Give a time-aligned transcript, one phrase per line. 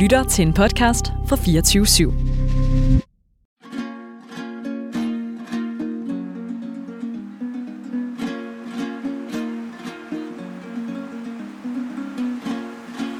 [0.00, 2.12] lytter til en podcast fra 24 /7.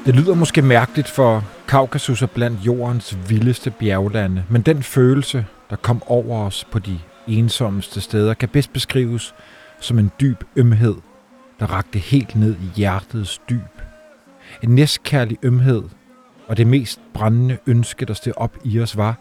[0.05, 5.75] Det lyder måske mærkeligt for Kaukasus er blandt jordens vildeste bjerglande, men den følelse, der
[5.75, 9.35] kom over os på de ensommeste steder, kan bedst beskrives
[9.79, 10.95] som en dyb ømhed,
[11.59, 13.81] der rakte helt ned i hjertets dyb.
[14.63, 15.83] En næstkærlig ømhed,
[16.47, 19.15] og det mest brændende ønske, der steg op i os, var,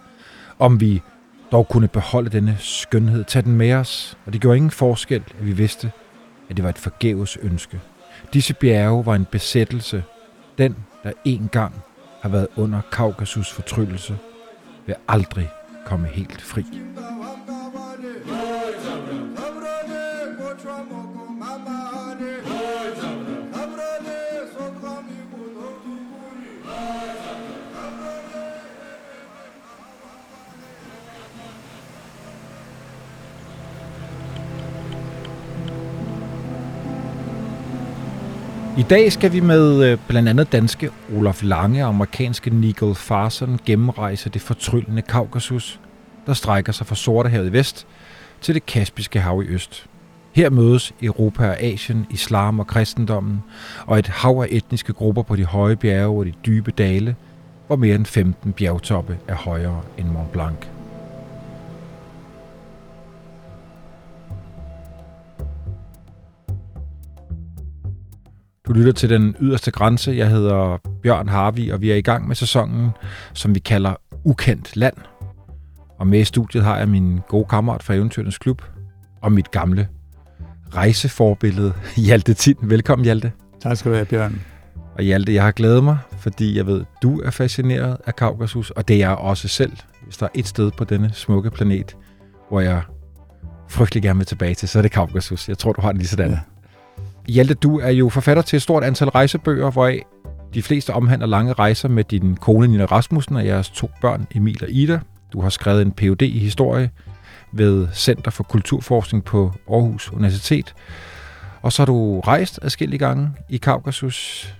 [0.58, 1.02] om vi
[1.52, 5.46] dog kunne beholde denne skønhed, tage den med os, og det gjorde ingen forskel, at
[5.46, 5.92] vi vidste,
[6.48, 7.80] at det var et forgæves ønske.
[8.32, 10.04] Disse bjerge var en besættelse,
[10.58, 11.74] den, der engang
[12.22, 14.18] har været under Kaukasus fortryllelse,
[14.86, 15.48] vil aldrig
[15.86, 16.64] komme helt fri.
[38.78, 43.60] I dag skal vi med øh, blandt andet danske Olaf Lange og amerikanske Nigel Farson
[43.66, 45.80] gennemrejse det fortryllende Kaukasus,
[46.26, 47.86] der strækker sig fra Sortehavet i vest
[48.40, 49.86] til det Kaspiske hav i øst.
[50.32, 53.42] Her mødes Europa og Asien, islam og kristendommen,
[53.86, 57.16] og et hav af etniske grupper på de høje bjerge og de dybe dale,
[57.66, 60.79] hvor mere end 15 bjergtoppe er højere end Mont Blanc.
[68.70, 70.12] Du lytter til den yderste grænse.
[70.12, 72.90] Jeg hedder Bjørn Harvi, og vi er i gang med sæsonen,
[73.34, 74.94] som vi kalder Ukendt Land.
[75.98, 78.62] Og med i studiet har jeg min gode kammerat fra Eventyrens Klub
[79.22, 79.88] og mit gamle
[80.74, 81.72] rejseforbillede,
[82.06, 82.56] Hjalte Tind.
[82.62, 83.32] Velkommen, Hjalte.
[83.60, 84.40] Tak skal du have, Bjørn.
[84.94, 88.88] Og Hjalte, jeg har glædet mig, fordi jeg ved, du er fascineret af Kaukasus, og
[88.88, 89.72] det er jeg også selv.
[90.04, 91.96] Hvis der er et sted på denne smukke planet,
[92.48, 92.82] hvor jeg
[93.68, 95.48] frygtelig gerne vil tilbage til, så er det Kaukasus.
[95.48, 96.30] Jeg tror, du har den lige sådan.
[96.30, 96.38] Ja.
[97.28, 100.02] Hjalte, du er jo forfatter til et stort antal rejsebøger, hvoraf
[100.54, 104.58] de fleste omhandler lange rejser med din kone Nina Rasmussen og jeres to børn Emil
[104.62, 105.00] og Ida.
[105.32, 106.22] Du har skrevet en Ph.D.
[106.22, 106.90] i historie
[107.52, 110.74] ved Center for Kulturforskning på Aarhus Universitet.
[111.62, 114.54] Og så har du rejst adskillige gange i Kaukasus.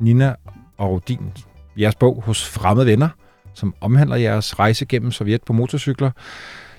[0.00, 0.34] Nina
[0.78, 1.32] og din,
[1.76, 3.08] jeres bog hos fremmede venner,
[3.54, 6.10] som omhandler jeres rejse gennem Sovjet på motorcykler,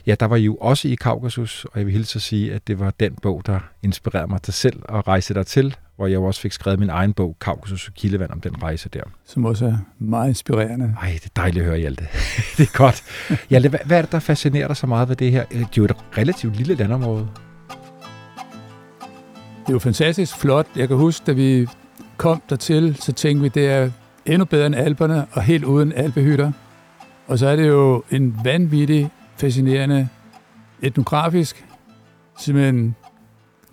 [0.08, 2.68] Ja, der var I jo også i Kaukasus, og jeg vil hilse at sige, at
[2.68, 6.20] det var den bog, der inspirerede mig til selv at rejse der til, hvor jeg
[6.20, 9.02] også fik skrevet min egen bog, Kaukasus og Kildevand, om den rejse der.
[9.26, 10.96] Som også er meget inspirerende.
[11.02, 12.08] Ej, det er dejligt at høre, Hjalte.
[12.58, 13.04] det er godt.
[13.50, 15.46] Hjalte, hvad, hvad er det, der fascinerer dig så meget ved det her?
[15.46, 17.28] Det er jo et relativt lille landområde.
[19.60, 20.68] Det er jo fantastisk flot.
[20.76, 21.68] Jeg kan huske, da vi
[22.18, 23.90] kom dertil, så tænkte vi, det er
[24.26, 26.52] endnu bedre end alberne og helt uden alpehytter.
[27.28, 30.10] Og så er det jo en vanvittig fascinerende
[30.82, 31.66] etnografisk,
[32.40, 32.96] simpelthen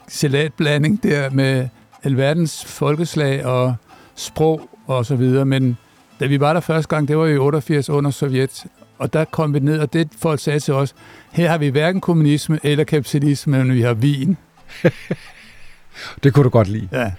[0.09, 1.69] salatblanding der med
[2.03, 3.75] alverdens folkeslag og
[4.15, 5.45] sprog og så videre.
[5.45, 5.77] Men
[6.21, 8.67] da vi var der første gang, det var i 88 under Sovjet,
[8.99, 10.95] og der kom vi ned, og det folk sagde til os,
[11.33, 14.37] her har vi hverken kommunisme eller kapitalisme, men vi har vin.
[16.23, 16.89] det kunne du godt lide.
[16.93, 17.13] Ja.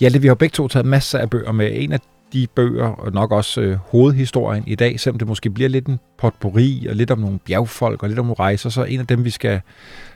[0.00, 1.70] ja, det, vi har begge to taget masser af bøger med.
[1.72, 2.00] En af
[2.34, 6.00] de bøger, og nok også øh, hovedhistorien i dag, selvom det måske bliver lidt en
[6.18, 9.06] potpourri, og lidt om nogle bjergfolk, og lidt om nogle rejser, så er en af
[9.06, 9.60] dem, vi skal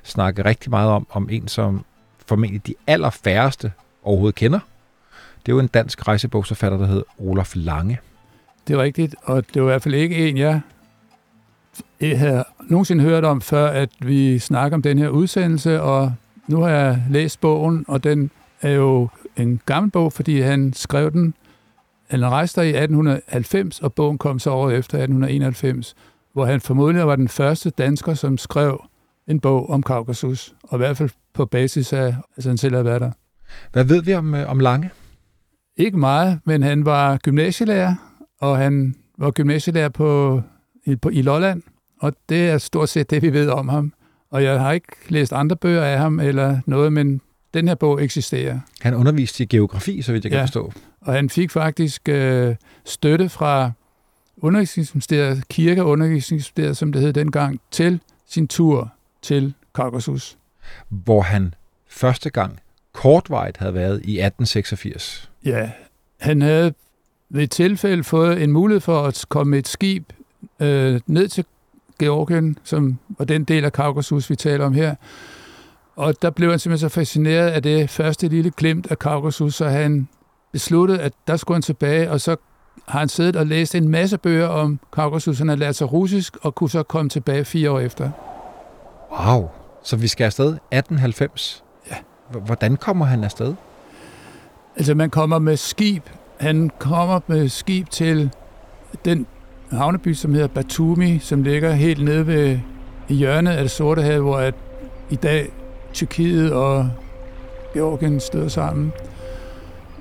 [0.02, 1.84] snakke rigtig meget om, om en, som
[2.26, 4.58] formentlig de allerfærreste overhovedet kender.
[5.46, 7.98] Det er jo en dansk rejsebogsforfatter, der hedder Olaf Lange.
[8.68, 10.60] Det er rigtigt, og det var i hvert fald ikke en, jeg,
[12.02, 16.12] havde nogensinde hørt om, før at vi snakker om den her udsendelse, og
[16.46, 18.30] nu har jeg læst bogen, og den
[18.62, 21.34] er jo en gammel bog, fordi han skrev den
[22.10, 25.94] han rejste der i 1890, og bogen kom så året efter 1891,
[26.32, 28.84] hvor han formodentlig var den første dansker, som skrev
[29.28, 32.84] en bog om Kaukasus, og i hvert fald på basis af, at han selv havde
[32.84, 33.10] været der.
[33.72, 34.90] Hvad ved vi om, øh, om Lange?
[35.76, 37.94] Ikke meget, men han var gymnasielærer,
[38.40, 40.42] og han var gymnasielærer på,
[40.84, 41.62] i, på, i Lolland,
[42.00, 43.92] og det er stort set det, vi ved om ham.
[44.30, 47.20] Og jeg har ikke læst andre bøger af ham eller noget, men
[47.54, 48.60] den her bog eksisterer.
[48.80, 50.38] Han underviste i geografi, så vidt jeg ja.
[50.38, 50.72] kan forstå.
[51.00, 52.54] Og han fik faktisk øh,
[52.84, 53.70] støtte fra
[54.36, 58.92] undervisningsministeriet, kirke- og undervisningsministeriet, som det hed dengang, til sin tur
[59.22, 60.38] til Kaukasus.
[60.88, 61.54] Hvor han
[61.88, 62.60] første gang
[62.92, 65.30] kortvejt havde været i 1886.
[65.44, 65.70] Ja,
[66.20, 66.74] han havde
[67.28, 70.12] ved et tilfælde fået en mulighed for at komme med et skib
[70.60, 71.44] øh, ned til
[71.98, 74.94] Georgien, som var den del af Kaukasus, vi taler om her.
[75.96, 79.68] Og der blev han simpelthen så fascineret af det første lille glimt af Kaukasus, så
[79.68, 80.08] han
[80.52, 82.36] besluttede, at der skulle han tilbage, og så
[82.88, 85.38] har han siddet og læst en masse bøger om Kaukasus.
[85.38, 88.10] Han har lært sig russisk og kunne så komme tilbage fire år efter.
[89.26, 89.48] Wow.
[89.82, 91.64] Så vi skal afsted 1890?
[91.90, 91.96] Ja.
[92.46, 93.54] Hvordan kommer han afsted?
[94.76, 96.02] Altså, man kommer med skib.
[96.40, 98.30] Han kommer med skib til
[99.04, 99.26] den
[99.70, 102.58] havneby, som hedder Batumi, som ligger helt nede ved
[103.08, 104.54] i hjørnet af det sorte hav, hvor at
[105.10, 105.52] i dag
[105.92, 106.90] Tyrkiet og
[107.74, 108.92] Georgien støder sammen.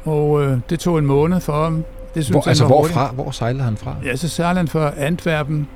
[0.07, 1.83] Og øh, det tog en måned for ham.
[2.15, 2.93] Det synes Hvor, han altså, var hurtigt.
[2.93, 3.13] hvorfra?
[3.13, 3.95] Hvor sejlede han fra?
[4.05, 5.67] Ja, så sejlede han fra Antwerpen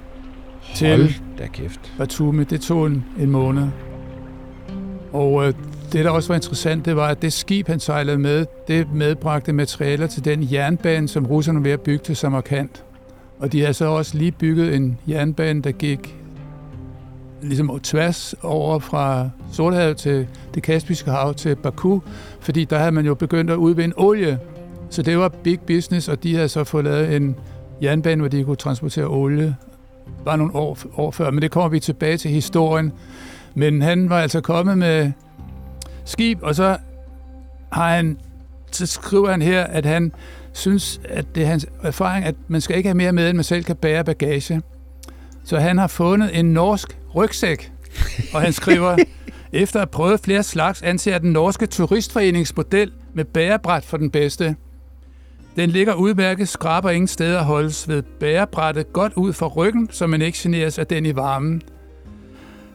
[0.75, 1.93] til Hold da kæft.
[1.97, 2.43] Batumi.
[2.43, 3.67] Det tog en, en måned.
[5.13, 5.53] Og øh,
[5.91, 9.53] det, der også var interessant, det var, at det skib, han sejlede med, det medbragte
[9.53, 12.69] materialer til den jernbane, som russerne var ved at bygge til Samarkand.
[13.39, 16.15] Og de har så også lige bygget en jernbane, der gik
[17.41, 21.99] ligesom tværs over fra Sortehavet til det Kaspiske hav til Baku,
[22.39, 24.39] fordi der havde man jo begyndt at udvinde olie.
[24.89, 27.35] Så det var big business, og de havde så fået lavet en
[27.83, 29.55] jernbane, hvor de kunne transportere olie
[30.25, 31.31] bare nogle år, år før.
[31.31, 32.91] Men det kommer vi tilbage til historien.
[33.55, 35.11] Men han var altså kommet med
[36.05, 36.77] skib, og så
[37.71, 38.17] har han
[38.71, 40.11] så skriver han her, at han
[40.53, 43.43] synes, at det er hans erfaring, at man skal ikke have mere med, end man
[43.43, 44.61] selv kan bære bagage.
[45.43, 47.71] Så han har fundet en norsk rygsæk,
[48.33, 48.97] og han skriver,
[49.51, 54.55] efter at have prøvet flere slags, anser den norske turistforeningsmodel med bærebræt for den bedste.
[55.55, 60.21] Den ligger udmærket, skraber ingen steder holdes ved bærebrættet godt ud for ryggen, så man
[60.21, 61.61] ikke generes af den i varmen.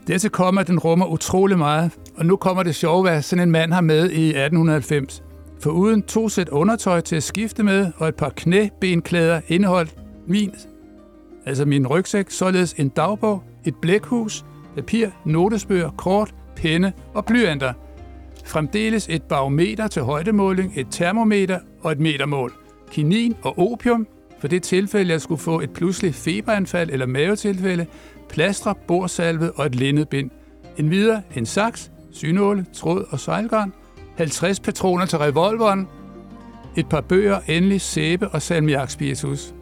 [0.07, 3.51] Dertil kommer, at den rummer utrolig meget, og nu kommer det sjove, hvad sådan en
[3.51, 5.23] mand har med i 1890.
[5.61, 9.95] For uden to sæt undertøj til at skifte med, og et par knæbenklæder indeholdt
[10.27, 10.55] min,
[11.47, 14.45] altså min rygsæk, således en dagbog, et blækhus,
[14.75, 17.73] papir, notesbøger, kort, penne og blyanter.
[18.45, 22.53] Fremdeles et barometer til højdemåling, et termometer og et metermål.
[22.91, 24.07] Kinin og opium,
[24.41, 27.87] for det tilfælde, jeg skulle få et pludseligt feberanfald eller mavetilfælde,
[28.29, 30.31] plastre, borsalve og et lindebind.
[30.77, 33.73] En videre en saks, synåle, tråd og sejlgarn,
[34.17, 35.89] 50 patroner til revolveren,
[36.77, 39.56] et par bøger, endelig sæbe og salmiakspiritus.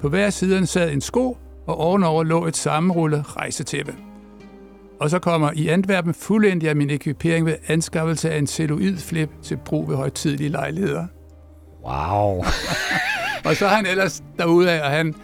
[0.00, 3.94] På hver side sad en sko, og ovenover lå et sammenrullet rejsetæppe.
[5.00, 9.56] Og så kommer i Antwerpen fuldendt jeg min ekvipering ved anskaffelse af en celluloidflip til
[9.64, 11.06] brug ved højtidlige lejligheder.
[11.84, 12.44] Wow.
[13.46, 15.14] Og så er han ellers derude af, og han,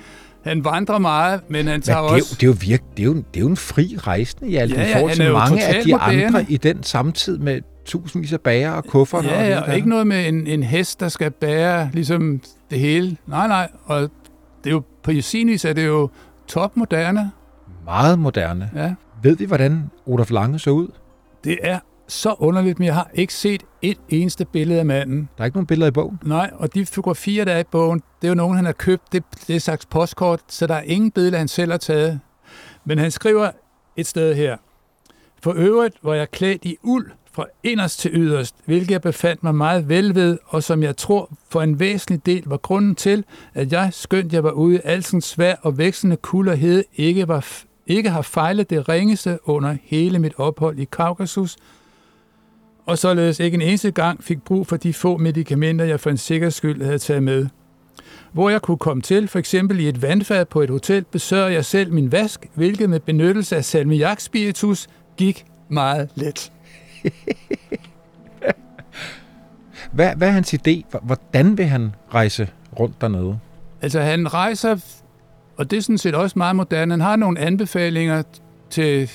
[0.44, 2.34] han vandrer meget, men han tager Men det, er også...
[2.34, 4.72] det, er jo virke, det, er jo, det er jo en fri rejsende i alt.
[4.72, 6.26] Ja, Ja, forhold til mange af de moderne.
[6.26, 9.30] andre i den samtid med tusindvis af bager og kufferter.
[9.30, 12.40] Ja, og ja, og ikke noget med en, en hest, der skal bære ligesom
[12.70, 13.16] det hele.
[13.26, 14.10] Nej, nej, og
[14.66, 16.10] det er jo, på sin vis er det jo
[16.46, 17.30] topmoderne.
[17.84, 18.70] Meget moderne.
[18.74, 18.94] Ja.
[19.22, 20.88] Ved vi, hvordan Olaf Lange så ud?
[21.44, 21.78] Det er
[22.08, 25.28] så underligt, men jeg har ikke set et eneste billede af manden.
[25.36, 26.18] Der er ikke nogen billeder i bogen.
[26.24, 29.12] Nej, og de fotografier, der er i bogen, det er jo nogen, han har købt.
[29.12, 32.20] Det, det er slags postkort, så der er ingen billeder, han selv har taget.
[32.84, 33.50] Men han skriver
[33.96, 34.56] et sted her.
[35.42, 39.54] For øvrigt var jeg klædt i uld fra inderst til yderst, hvilket jeg befandt mig
[39.54, 43.24] meget vel ved, og som jeg tror for en væsentlig del var grunden til,
[43.54, 47.28] at jeg, skønt jeg var ude i alsen svær og vækstende kulde og hede, ikke,
[47.28, 47.46] var,
[47.86, 51.56] ikke har fejlet det ringeste under hele mit ophold i Kaukasus,
[52.86, 56.16] og således ikke en eneste gang fik brug for de få medicamenter, jeg for en
[56.16, 57.46] sikker skyld havde taget med.
[58.32, 61.64] Hvor jeg kunne komme til, for eksempel i et vandfad på et hotel, besørger jeg
[61.64, 66.52] selv min vask, hvilket med benyttelse af salmiakspiritus gik meget let.
[69.92, 70.98] Hvad, hvad er hans idé?
[71.02, 72.48] Hvordan vil han rejse
[72.80, 73.38] rundt dernede?
[73.82, 74.76] Altså han rejser,
[75.56, 78.22] og det er sådan set også meget moderne, han har nogle anbefalinger
[78.70, 79.10] til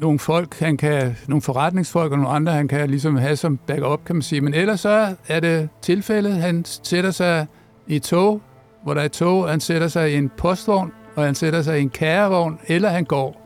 [0.00, 4.04] nogle folk, han kan, nogle forretningsfolk og nogle andre, han kan ligesom have som backup,
[4.04, 4.40] kan man sige.
[4.40, 7.46] Men ellers så er det tilfældet, han sætter sig
[7.86, 8.42] i tog,
[8.82, 11.78] hvor der er et tog, han sætter sig i en postvogn, og han sætter sig
[11.78, 13.42] i en kærevogn, eller han går.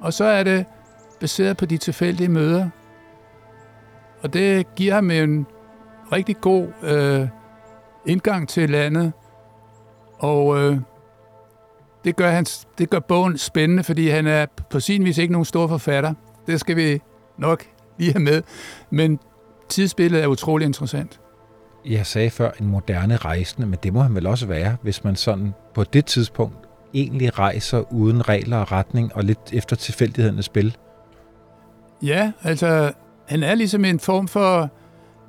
[0.00, 0.64] Og så er det
[1.20, 2.68] baseret på de tilfældige møder.
[4.22, 5.46] Og det giver ham en
[6.12, 7.28] rigtig god øh,
[8.06, 9.12] indgang til landet,
[10.18, 10.78] og øh,
[12.04, 15.44] det, gør hans, det gør bogen spændende, fordi han er på sin vis ikke nogen
[15.44, 16.14] stor forfatter.
[16.46, 17.00] Det skal vi
[17.38, 17.64] nok
[17.98, 18.42] lige have med.
[18.90, 19.18] Men
[19.68, 21.20] tidsbilledet er utrolig interessant.
[21.86, 25.16] Jeg sagde før en moderne rejsende, men det må han vel også være, hvis man
[25.16, 26.56] sådan på det tidspunkt
[26.94, 30.76] egentlig rejser uden regler og retning og lidt efter tilfældighedernes spil.
[32.02, 32.92] Ja, altså,
[33.30, 34.70] han er ligesom en form for...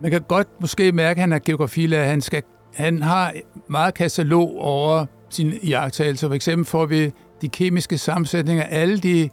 [0.01, 2.05] Man kan godt måske mærke, at han er geografilærer.
[2.05, 2.43] Han, skal,
[2.73, 3.33] han har
[3.67, 6.27] meget katalog over sine iagtagelser.
[6.27, 9.29] For eksempel får vi de kemiske sammensætninger af alle de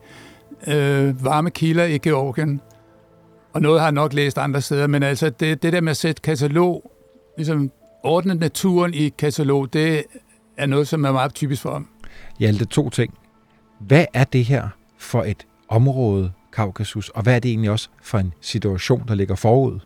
[0.67, 2.61] øh, varme kilder i Georgien.
[3.53, 5.97] Og noget har han nok læst andre steder, men altså det, det der med at
[5.97, 6.93] sætte katalog
[7.37, 7.71] ligesom
[8.03, 10.05] ordne naturen i katalog, det
[10.57, 11.89] er noget, som er meget typisk for ham.
[12.39, 13.15] Hjalte, to ting.
[13.81, 18.19] Hvad er det her for et område, Kaukasus, og hvad er det egentlig også for
[18.19, 19.79] en situation, der ligger forud?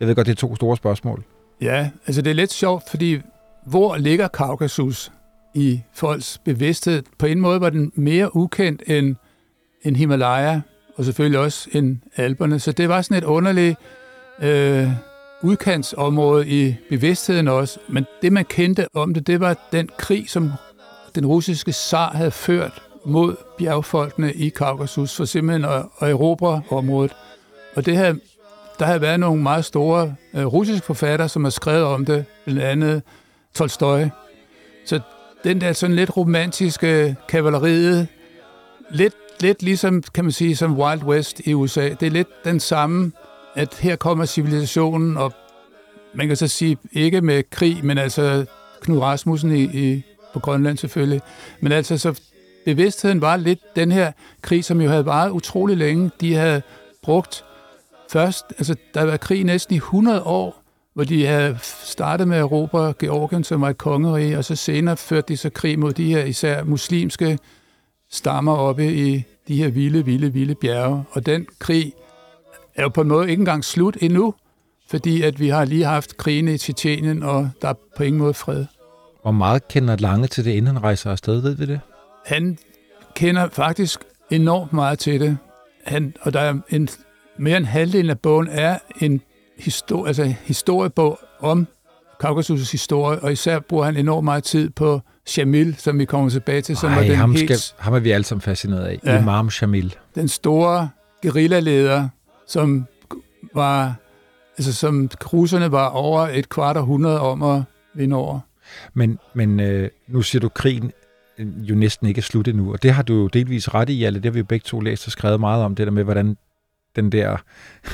[0.00, 1.24] Jeg ved godt, det er to store spørgsmål.
[1.60, 3.20] Ja, altså det er lidt sjovt, fordi
[3.66, 5.12] hvor ligger Kaukasus
[5.54, 7.02] i folks bevidsthed?
[7.18, 9.16] På en måde var den mere ukendt end,
[9.82, 10.60] end Himalaya,
[10.96, 12.58] og selvfølgelig også end Alperne.
[12.58, 13.76] Så det var sådan et underligt
[14.42, 14.88] øh,
[15.42, 17.78] udkantsområde i bevidstheden også.
[17.88, 20.52] Men det, man kendte om det, det var den krig, som
[21.14, 27.12] den russiske zar havde ført mod bjergfolkene i Kaukasus, for simpelthen at, at erobre området.
[27.76, 28.14] Og det her,
[28.78, 32.62] der har været nogle meget store uh, russiske forfattere, som har skrevet om det, blandt
[32.62, 33.02] andet
[33.54, 34.04] Tolstoy.
[34.84, 35.00] Så
[35.44, 38.08] den der sådan lidt romantiske kavaleriet,
[38.90, 41.88] lidt, lidt ligesom, kan man sige, som Wild West i USA.
[41.88, 43.12] Det er lidt den samme,
[43.54, 45.32] at her kommer civilisationen, og
[46.14, 48.44] man kan så sige, ikke med krig, men altså
[48.80, 51.20] Knud Rasmussen i, i, på Grønland selvfølgelig.
[51.60, 52.20] Men altså, så
[52.64, 56.10] bevidstheden var lidt den her krig, som jo havde varet utrolig længe.
[56.20, 56.62] De havde
[57.02, 57.44] brugt
[58.10, 60.62] først, altså der var krig næsten i 100 år,
[60.94, 64.96] hvor de havde startet med at erobre Georgien, som var et kongerige, og så senere
[64.96, 67.38] førte de så krig mod de her især muslimske
[68.10, 71.04] stammer oppe i de her vilde, vilde, vilde bjerge.
[71.10, 71.92] Og den krig
[72.74, 74.34] er jo på en måde ikke engang slut endnu,
[74.90, 78.34] fordi at vi har lige haft krigen i Tjetjenien, og der er på ingen måde
[78.34, 78.64] fred.
[79.22, 81.80] Hvor meget kender Lange til det, inden han rejser afsted, ved vi det?
[82.24, 82.58] Han
[83.14, 84.00] kender faktisk
[84.30, 85.38] enormt meget til det.
[85.84, 86.88] Han, og der er en,
[87.38, 89.20] mere end halvdelen af bogen er en
[89.58, 91.66] histori- altså historiebog om
[92.24, 96.60] Kaukasus' historie, og især bruger han enormt meget tid på Shamil, som vi kommer tilbage
[96.60, 99.00] til, som Ej, var den ham, helt, skal, ham er vi alle sammen fascineret af.
[99.04, 99.20] Ja.
[99.20, 99.96] Imam Shamil.
[100.14, 100.88] den store
[101.22, 102.08] guerillaleder,
[102.46, 102.86] som
[103.54, 103.94] var,
[104.58, 107.62] altså som russerne var over et kvart århundrede om at
[107.94, 108.40] vinde over.
[108.94, 110.92] Men, men øh, nu siger du, krigen
[111.38, 114.04] Øh, jo næsten ikke er slut endnu, og det har du jo delvis ret i,
[114.04, 114.18] alle.
[114.18, 116.36] Det har vi jo begge to læst og skrevet meget om, det der med, hvordan
[116.96, 117.36] den der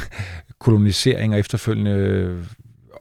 [0.65, 2.45] kolonisering og efterfølgende øh,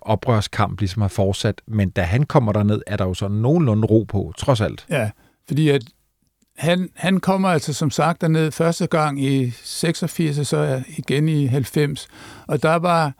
[0.02, 1.62] oprørskamp ligesom har fortsat.
[1.68, 4.86] Men da han kommer derned, er der jo så nogenlunde ro på, trods alt.
[4.90, 5.12] Ja,
[5.48, 5.84] fordi at
[6.58, 11.46] han, han kommer altså som sagt derned første gang i 86, og så igen i
[11.46, 12.08] 90.
[12.48, 13.14] Og der var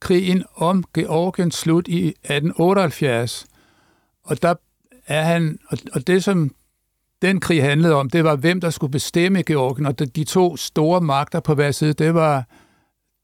[0.00, 3.46] krigen om Georgien slut i 1878.
[4.24, 4.54] Og der
[5.06, 6.50] er han, og, og det som
[7.22, 9.86] den krig handlede om, det var, hvem der skulle bestemme Georgien.
[9.86, 12.44] Og de, to store magter på hver side, det var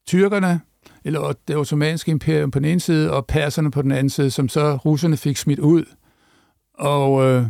[0.06, 0.60] tyrkerne,
[1.04, 4.48] eller det ottomanske imperium på den ene side, og perserne på den anden side, som
[4.48, 5.84] så russerne fik smidt ud.
[6.74, 7.46] Og øh,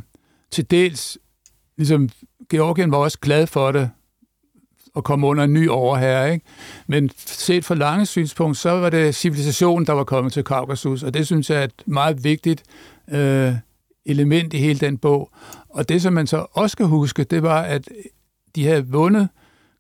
[0.51, 1.19] til dels,
[1.77, 2.09] ligesom
[2.51, 3.91] Georgien var også glad for det,
[4.97, 6.33] at komme under en ny overherre.
[6.33, 6.47] Ikke?
[6.87, 11.15] Men set fra lange synspunkt, så var det civilisationen, der var kommet til Kaukasus, og
[11.15, 12.63] det synes jeg er et meget vigtigt
[13.11, 13.55] øh,
[14.07, 15.31] element i hele den bog.
[15.73, 17.89] Og det, som man så også skal huske, det var, at
[18.57, 19.29] de havde vundet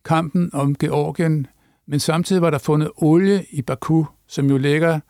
[0.05, 1.47] kampen om Georgien,
[1.87, 5.01] men samtidig var der fundet olie i Baku, som jo ligger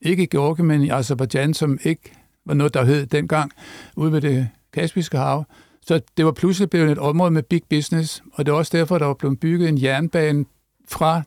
[0.00, 2.12] ikke i Georgien, men i Azerbaijan, som ikke
[2.46, 3.52] var noget, der hed dengang,
[3.96, 5.44] ude ved det Kaspiske hav.
[5.82, 8.98] Så det var pludselig blevet et område med big business, og det er også derfor,
[8.98, 10.44] der var blevet bygget en jernbane
[10.88, 11.22] fra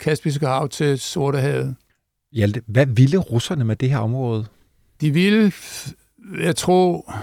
[0.00, 1.76] Kaspiske hav til Sortehavet.
[2.32, 4.46] Hjalte, hvad ville russerne med det her område?
[5.00, 5.52] De ville,
[6.40, 7.14] jeg tror,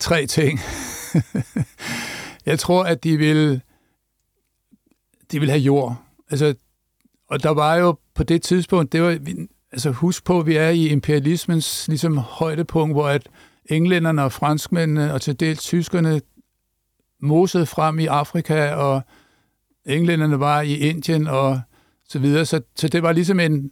[0.00, 0.60] tre ting.
[2.46, 3.60] jeg tror, at de ville,
[5.32, 5.96] de ville have jord.
[6.30, 6.54] Altså,
[7.28, 9.18] og der var jo på det tidspunkt, det var,
[9.72, 13.28] altså husk på, at vi er i imperialismens ligesom, højdepunkt, hvor at
[13.66, 16.20] englænderne og franskmændene og til dels tyskerne
[17.20, 19.02] mosede frem i Afrika, og
[19.86, 21.60] englænderne var i Indien og
[22.08, 22.44] så videre.
[22.44, 23.70] Så, så det var ligesom en,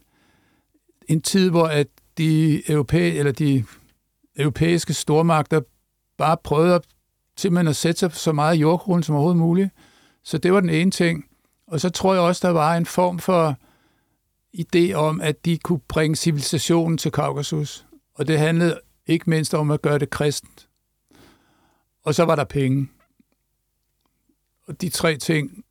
[1.07, 3.63] en tid, hvor at de, europæ, eller de
[4.35, 5.61] europæiske stormagter
[6.17, 6.81] bare prøvede at,
[7.37, 9.69] simpelthen at sætte sig så meget i jordkronen som overhovedet muligt.
[10.23, 11.25] Så det var den ene ting.
[11.67, 13.55] Og så tror jeg også, der var en form for
[14.57, 17.85] idé om, at de kunne bringe civilisationen til Kaukasus.
[18.13, 20.67] Og det handlede ikke mindst om at gøre det kristent.
[22.03, 22.89] Og så var der penge.
[24.67, 25.63] Og de tre ting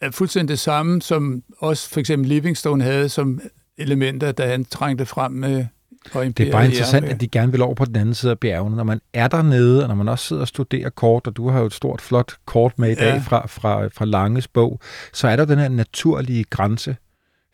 [0.00, 3.40] er fuldstændig det samme, som også for eksempel Livingstone havde som
[3.76, 5.66] elementer, da han trængte frem med
[6.12, 8.76] det er bare interessant, at de gerne vil over på den anden side af bjergene.
[8.76, 11.60] Når man er dernede, og når man også sidder og studerer kort, og du har
[11.60, 13.18] jo et stort, flot kort med i dag ja.
[13.18, 14.80] fra, fra, fra Langes bog,
[15.12, 16.96] så er der den her naturlige grænse.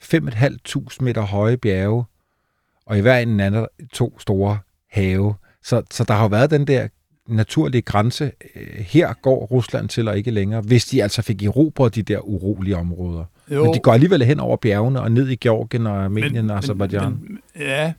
[0.03, 2.05] 5.500 meter høje bjerge,
[2.87, 4.59] og i hver en anden to store
[4.91, 5.35] have.
[5.65, 6.89] Så, så der har jo været den der
[7.29, 8.33] naturlige grænse.
[8.77, 12.77] Her går Rusland til og ikke længere, hvis de altså fik erobret de der urolige
[12.77, 13.25] områder.
[13.51, 13.65] Jo.
[13.65, 16.59] Men de går alligevel hen over bjergene og ned i Georgien og Armenien men, og
[16.59, 17.19] Azerbaijan.
[17.23, 17.93] Men, ja,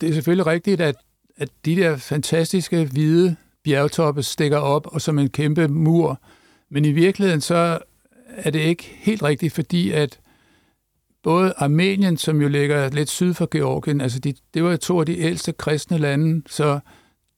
[0.00, 0.96] det er selvfølgelig rigtigt, at,
[1.36, 6.20] at de der fantastiske hvide bjergtoppe stikker op og som en kæmpe mur.
[6.70, 7.78] Men i virkeligheden så
[8.28, 10.20] er det ikke helt rigtigt, fordi at
[11.22, 15.06] både Armenien, som jo ligger lidt syd for Georgien, altså de, det var to af
[15.06, 16.80] de ældste kristne lande, så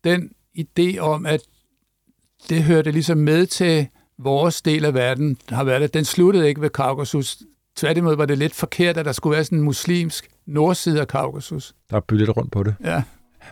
[0.05, 1.41] den idé om, at
[2.49, 3.87] det hørte ligesom med til
[4.19, 7.39] vores del af verden, har været at Den sluttede ikke ved Kaukasus.
[7.77, 11.75] Tværtimod var det lidt forkert, at der skulle være sådan en muslimsk nordside af Kaukasus.
[11.91, 12.75] Der er byttet rundt på det.
[12.85, 13.03] Ja.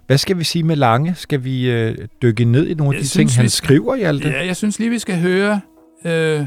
[0.06, 1.14] Hvad skal vi sige med Lange?
[1.14, 3.94] Skal vi øh, dykke ned i nogle af Jeg de synes, ting, han skal- skriver
[3.94, 4.30] i alt det?
[4.30, 5.60] Ja, jeg synes lige, vi skal høre,
[6.04, 6.46] øh,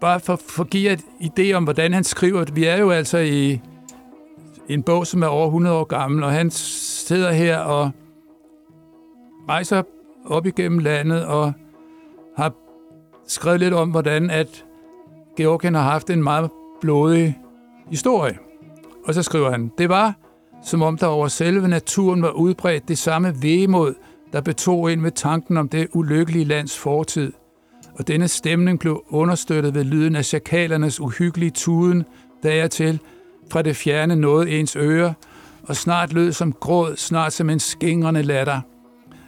[0.00, 2.44] bare for, for at give et idé om, hvordan han skriver.
[2.52, 3.60] Vi er jo altså i
[4.68, 7.90] en bog, som er over 100 år gammel, og han sidder her og
[9.48, 9.82] rejser
[10.26, 11.52] op igennem landet og
[12.36, 12.52] har
[13.28, 14.64] skrevet lidt om, hvordan at
[15.36, 16.50] Georgien har haft en meget
[16.80, 17.38] blodig
[17.90, 18.38] historie.
[19.06, 20.14] Og så skriver han, det var,
[20.64, 23.94] som om der over selve naturen var udbredt det samme vemod,
[24.32, 27.32] der betog ind ved tanken om det ulykkelige lands fortid.
[27.98, 32.04] Og denne stemning blev understøttet ved lyden af chakalernes uhyggelige tuden,
[32.42, 33.00] dertil
[33.50, 35.14] fra det fjerne nåede ens øre,
[35.62, 38.60] og snart lød som gråd, snart som en skingrende latter.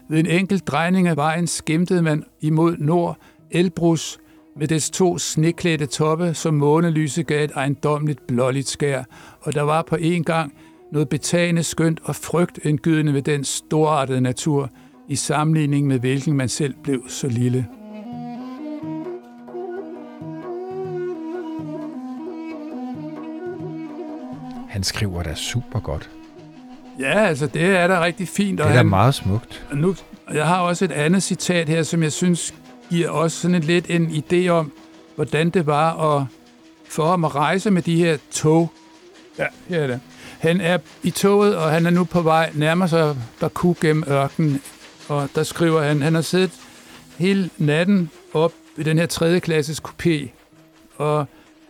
[0.08, 3.16] Ved en enkelt drejning af vejen skimtede man imod nord
[3.50, 4.18] Elbrus
[4.58, 9.02] med dets to sneklædte toppe, som månelyset gav et ejendomligt blåligt skær,
[9.40, 10.52] og der var på en gang
[10.92, 14.70] noget betagende skønt og frygtindgydende ved den storartede natur,
[15.08, 17.66] i sammenligning med hvilken man selv blev så lille.
[24.68, 26.10] Han skriver da super godt.
[27.00, 28.58] Ja, altså det er da rigtig fint.
[28.58, 29.66] Det er da han, meget smukt.
[29.70, 29.94] Og Nu,
[30.34, 32.54] jeg har også et andet citat her, som jeg synes
[32.90, 34.72] giver også sådan en lidt en idé om,
[35.14, 36.26] hvordan det var at,
[36.88, 38.72] for ham at rejse med de her tog.
[39.38, 40.00] Ja, her er det.
[40.38, 44.60] Han er i toget, og han er nu på vej nærmer sig Baku gennem ørkenen.
[45.08, 46.50] Og der skriver han, han har siddet
[47.18, 50.28] hele natten op i den her tredje klasses coupé.
[50.96, 51.26] Og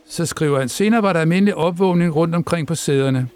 [0.09, 3.29] så skriver han, senere var der almindelig opvågning rundt omkring på sæderne.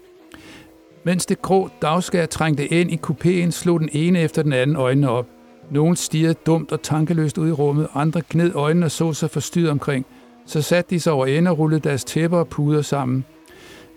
[1.03, 5.09] Mens det grå dagskær trængte ind i kupéen, slog den ene efter den anden øjnene
[5.09, 5.27] op.
[5.69, 9.69] Nogle stirrede dumt og tankeløst ud i rummet, andre gned øjnene og så sig forstyrret
[9.69, 10.05] omkring.
[10.45, 13.25] Så satte de sig over ende og rullede deres tæpper og puder sammen.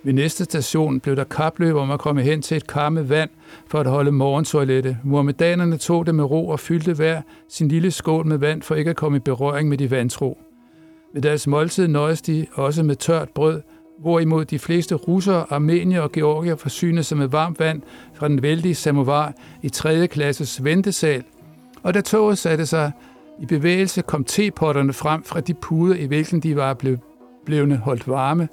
[0.04, 3.30] Ved næste station blev der kapløb om at komme hen til et kar med vand
[3.68, 4.98] for at holde morgentoilette.
[5.04, 8.90] Muhammedanerne tog det med ro og fyldte hver sin lille skål med vand for ikke
[8.90, 10.38] at komme i berøring med de vantro.
[11.14, 13.62] Ved deres måltid nøjes de også med tørt brød,
[14.00, 17.82] hvorimod de fleste russere, armenier og georgier forsyner sig med varmt vand
[18.14, 20.06] fra den vældige samovar i 3.
[20.06, 21.24] klasses ventesal.
[21.84, 22.92] Og da toget satte sig
[23.40, 27.00] i bevægelse, kom tepotterne frem fra de puder, i hvilken de var blevet
[27.46, 28.48] blevne holdt varme,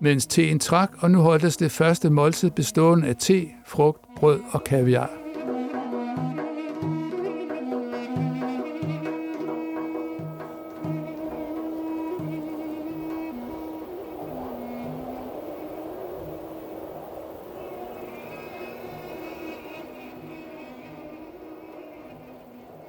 [0.00, 4.64] mens teen trak, og nu holdtes det første måltid bestående af te, frugt, brød og
[4.64, 5.21] kaviar.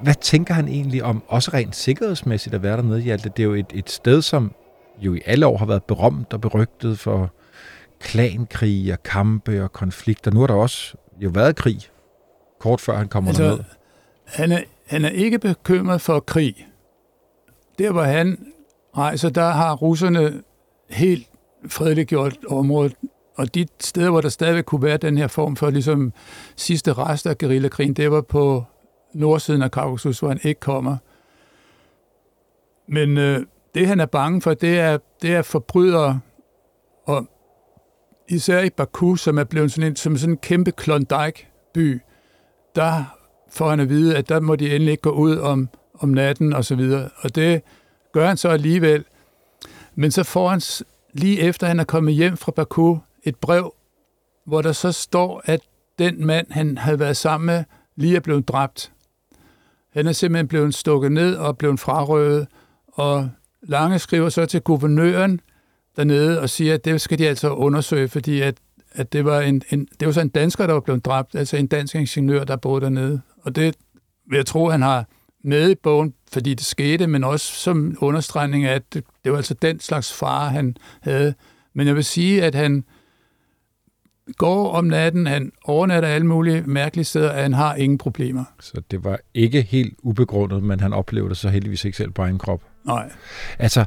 [0.04, 3.28] Hvad tænker han egentlig om, også rent sikkerhedsmæssigt at være dernede, Hjalte?
[3.28, 4.52] Det er jo et, et sted, som
[4.98, 7.32] jo i alle år har været berømt og berygtet for
[8.00, 10.30] klankrig og kampe og konflikter.
[10.30, 11.80] Nu har der også jo været krig,
[12.60, 13.64] kort før han kommer altså, derned.
[14.24, 16.66] han, er, han er ikke bekymret for krig.
[17.78, 18.46] Der, hvor han
[18.96, 20.42] rejser, der har russerne
[20.90, 21.28] helt
[21.68, 22.94] fredeligt gjort området.
[23.36, 26.12] Og de steder, hvor der stadigvæk kunne være den her form for ligesom
[26.56, 28.64] sidste rest af guerillakrigen, det var på
[29.14, 30.96] nordsiden af Kaukasus, hvor han ikke kommer.
[32.88, 36.20] Men øh, det, han er bange for, det er, det er forbrydere,
[37.06, 37.26] og
[38.28, 42.00] især i Baku, som er blevet sådan en, som sådan en kæmpe Klondike-by,
[42.74, 43.04] der
[43.50, 46.52] får han at vide, at der må de endelig ikke gå ud om, om natten
[46.52, 47.10] og så videre.
[47.16, 47.62] Og det
[48.12, 49.04] gør han så alligevel.
[49.94, 50.60] Men så får han
[51.12, 53.74] lige efter, han er kommet hjem fra Baku, et brev,
[54.46, 55.60] hvor der så står, at
[55.98, 57.64] den mand, han havde været sammen med,
[57.96, 58.92] lige er blevet dræbt.
[59.94, 62.46] Han er simpelthen blevet stukket ned og blevet frarøvet,
[62.88, 63.28] og
[63.62, 65.40] Lange skriver så til guvernøren
[65.96, 68.54] dernede og siger, at det skal de altså undersøge, fordi at,
[68.92, 71.56] at det, var en, en, det var så en dansker, der var blevet dræbt, altså
[71.56, 73.20] en dansk ingeniør, der boede dernede.
[73.42, 73.76] Og det
[74.30, 75.04] vil jeg tro, han har
[75.44, 79.38] med i bogen, fordi det skete, men også som understregning af, at det, det var
[79.38, 81.34] altså den slags fare, han havde.
[81.74, 82.84] Men jeg vil sige, at han
[84.36, 88.44] går om natten, han overnatter alle mulige mærkelige steder, at han har ingen problemer.
[88.60, 92.22] Så det var ikke helt ubegrundet, men han oplevede det så heldigvis ikke selv på
[92.22, 92.62] egen krop.
[92.84, 93.10] Nej.
[93.58, 93.84] Altså,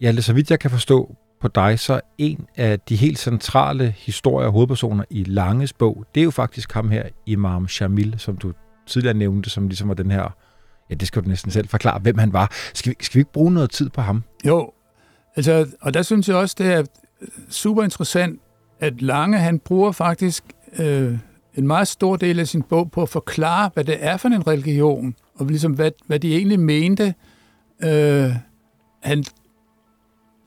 [0.00, 4.46] Hjalte, så vidt jeg kan forstå på dig, så en af de helt centrale historier
[4.46, 8.52] og hovedpersoner i Langes bog, det er jo faktisk ham her, Imam Shamil, som du
[8.86, 10.36] tidligere nævnte, som ligesom var den her,
[10.90, 12.52] ja, det skal du næsten selv forklare, hvem han var.
[12.74, 14.24] Skal vi, skal vi ikke bruge noget tid på ham?
[14.46, 14.72] Jo,
[15.36, 16.84] altså, og der synes jeg også, det er
[17.50, 18.40] super interessant,
[18.82, 20.44] at Lange, han bruger faktisk
[20.78, 21.18] øh,
[21.54, 24.46] en meget stor del af sin bog på at forklare, hvad det er for en
[24.46, 27.14] religion, og ligesom hvad, hvad de egentlig mente.
[27.84, 28.30] Øh,
[29.00, 29.24] han,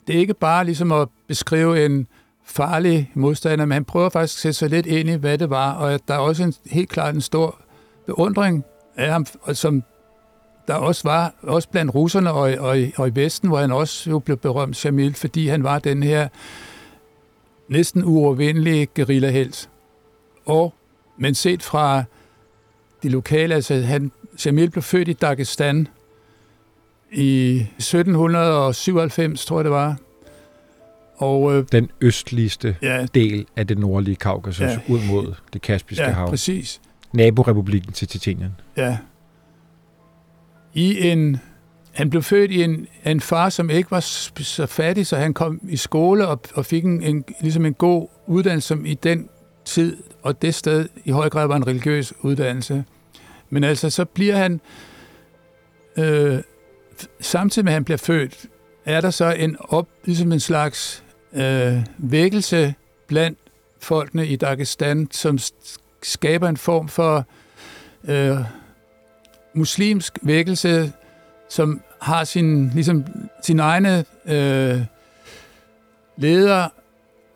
[0.07, 2.07] det er ikke bare ligesom at beskrive en
[2.45, 5.73] farlig modstander, men han prøver faktisk at sætte sig lidt ind i, hvad det var,
[5.73, 7.61] og at der er også en, helt klart en stor
[8.05, 8.63] beundring
[8.97, 9.83] af ham, som
[10.67, 14.19] der også var, også blandt russerne og, og, og i Vesten, hvor han også jo
[14.19, 16.27] blev berømt, Jamil, fordi han var den her
[17.69, 19.69] næsten uovervindelige guerillahelt.
[20.45, 20.73] Og,
[21.17, 22.03] men set fra
[23.03, 24.11] de lokale, altså han,
[24.45, 25.87] Jamil blev født i Dagestan
[27.11, 29.97] i 1797, tror jeg det var.
[31.17, 36.03] Og, øh, Den østligste ja, del af det nordlige Kaukasus, ja, ud mod det Kaspiske
[36.03, 36.29] ja, hav.
[36.29, 36.81] præcis.
[37.13, 38.51] Naborepublikken til Tjetjenien.
[38.77, 38.97] Ja.
[40.73, 41.37] I en,
[41.95, 45.59] han blev født i en, en far, som ikke var så fattig, så han kom
[45.69, 49.29] i skole og, og fik en, en, ligesom en god uddannelse, som i den
[49.65, 52.83] tid og det sted i høj grad var en religiøs uddannelse.
[53.49, 54.61] Men altså, så bliver han,
[55.97, 56.39] øh,
[57.19, 58.45] samtidig med at han bliver født,
[58.85, 61.03] er der så en op, ligesom en slags
[61.33, 62.73] øh, vækkelse
[63.07, 63.39] blandt
[63.79, 65.37] folkene i Dagestan, som
[66.03, 67.25] skaber en form for
[68.03, 68.37] øh,
[69.53, 70.93] muslimsk vækkelse,
[71.49, 73.03] som har sin, ligesom,
[73.43, 74.79] sin egne øh,
[76.17, 76.67] leder,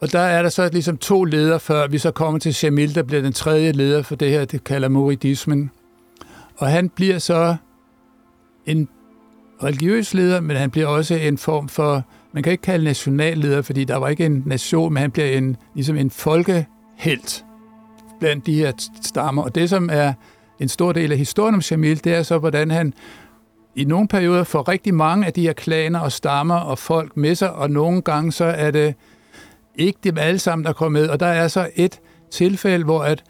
[0.02, 3.04] og der er der så ligesom to ledere, før vi så kommer til Shamil, der
[3.04, 5.72] bliver den tredje leder for det her, det kalder muridismen.
[6.58, 7.56] Og han bliver så
[8.66, 8.90] en
[9.64, 12.04] religiøs leder, men han bliver også en form for,
[12.34, 15.58] man kan ikke kalde nationalleder, fordi der var ikke en nation, men han bliver en,
[15.76, 17.46] ligesom en folkehelt
[18.20, 19.44] blandt de her stammer.
[19.44, 20.14] Og det, som er
[20.60, 22.94] en stor del af historien om Shamil, det er så, hvordan han
[23.80, 27.36] i nogle perioder får rigtig mange af de her klaner og stammer og folk med
[27.36, 28.96] sig, og nogle gange så er det
[29.76, 31.10] ikke dem alle sammen, der kommer med.
[31.10, 32.00] Og der er så et
[32.32, 33.24] tilfælde, hvor at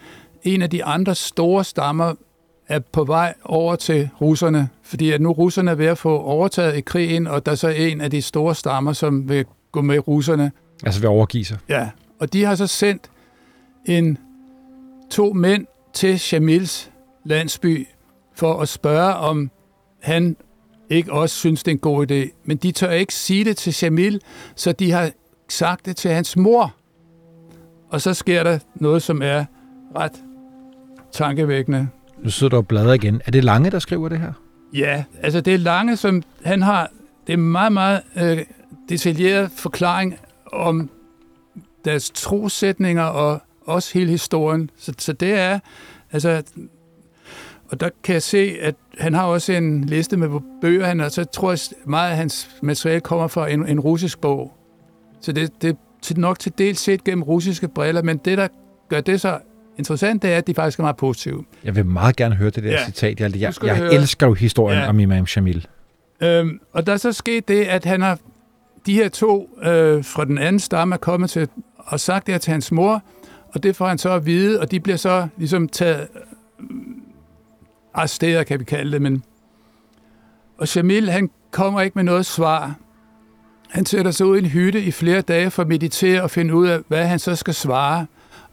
[0.44, 2.14] en af de andre store stammer
[2.68, 6.78] er på vej over til russerne, fordi at nu russerne er ved at få overtaget
[6.78, 10.08] i krigen, og der er så en af de store stammer, som vil gå med
[10.08, 10.52] russerne.
[10.86, 11.58] Altså vil overgive sig?
[11.70, 13.10] Ja, og de har så sendt
[13.86, 14.18] en
[15.12, 16.92] to mænd til Shamils
[17.26, 17.88] landsby
[18.36, 19.52] for at spørge, om
[20.00, 20.36] han
[20.90, 22.30] ikke også synes, det er en god idé.
[22.44, 24.22] Men de tør ikke sige det til Shamil,
[24.56, 25.12] så de har
[25.50, 26.76] sagt det til hans mor.
[27.90, 29.46] Og så sker der noget, som er
[29.96, 30.12] ret
[31.12, 31.88] tankevækkende.
[32.24, 33.22] Nu sidder du og bladrer igen.
[33.26, 34.34] Er det Lange, der skriver det her?
[34.74, 36.92] Ja, altså det er Lange, som han har...
[37.28, 38.46] Det er en meget, meget øh,
[38.90, 40.20] detaljeret forklaring
[40.52, 40.90] om
[41.86, 44.70] deres trosætninger og også hele historien.
[44.78, 45.60] Så, så det er...
[46.12, 46.44] Altså,
[47.72, 50.30] og der kan jeg se, at han har også en liste med
[50.62, 54.22] bøger, han, og så tror jeg meget af hans materiale kommer fra en, en russisk
[54.22, 54.54] bog.
[55.22, 58.48] Så det, det er nok til dels set gennem russiske briller, men det, der
[58.90, 59.40] gør det så
[59.78, 61.44] interessant, det er, at de faktisk er meget positive.
[61.64, 62.86] Jeg vil meget gerne høre det der ja.
[62.86, 63.20] citat.
[63.20, 64.90] Jeg, jeg, jeg elsker jo historien ja.
[64.90, 65.68] om Imam Shamil.
[66.22, 68.20] Øhm, og der er så sket det, at han har
[68.86, 72.40] de her to øh, fra den anden stamme er kommet til og sagt det her
[72.40, 73.04] til hans mor,
[73.54, 76.08] og det får han så at vide, og de bliver så ligesom taget
[77.94, 79.24] arresteret, kan vi kalde det, men
[80.58, 82.76] og Shamil, han kommer ikke med noget svar.
[83.70, 86.56] Han sætter sig ud i en hytte i flere dage for at meditere og finde
[86.56, 88.06] ud af, hvad han så skal svare.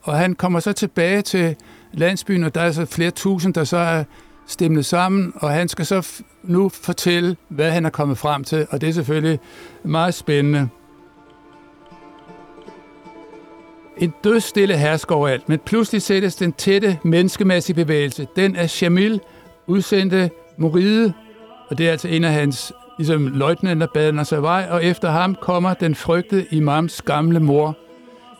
[0.03, 1.57] Og han kommer så tilbage til
[1.93, 4.05] landsbyen, og der er så flere tusind, der så er
[4.47, 8.81] stemlet sammen, og han skal så nu fortælle, hvad han er kommet frem til, og
[8.81, 9.39] det er selvfølgelig
[9.83, 10.69] meget spændende.
[13.99, 18.27] En dødstille hersker overalt, men pludselig sættes den tætte menneskemæssige bevægelse.
[18.37, 19.21] Den er Shamil
[19.67, 21.13] udsendte Moride,
[21.69, 25.35] og det er altså en af hans ligesom løjtnanter bader sig vej, og efter ham
[25.35, 27.77] kommer den frygtede imams gamle mor,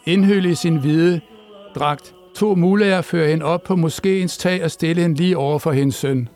[0.07, 1.21] indhyllet i sin hvide
[1.75, 2.15] dragt.
[2.35, 5.95] To mulærer fører hende op på moskéens tag og stille hende lige over for hendes
[5.95, 6.29] søn.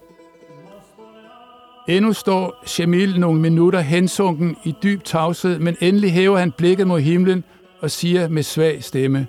[1.88, 7.00] Endnu står Shamil nogle minutter hensunken i dyb tavshed, men endelig hæver han blikket mod
[7.00, 7.44] himlen
[7.80, 9.26] og siger med svag stemme,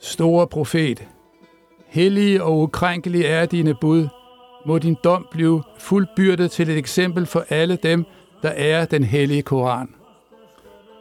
[0.00, 1.08] Store profet,
[1.86, 4.08] hellige og ukrænkelige er dine bud,
[4.66, 8.04] må din dom blive fuldbyrdet til et eksempel for alle dem,
[8.42, 9.94] der er den hellige Koran.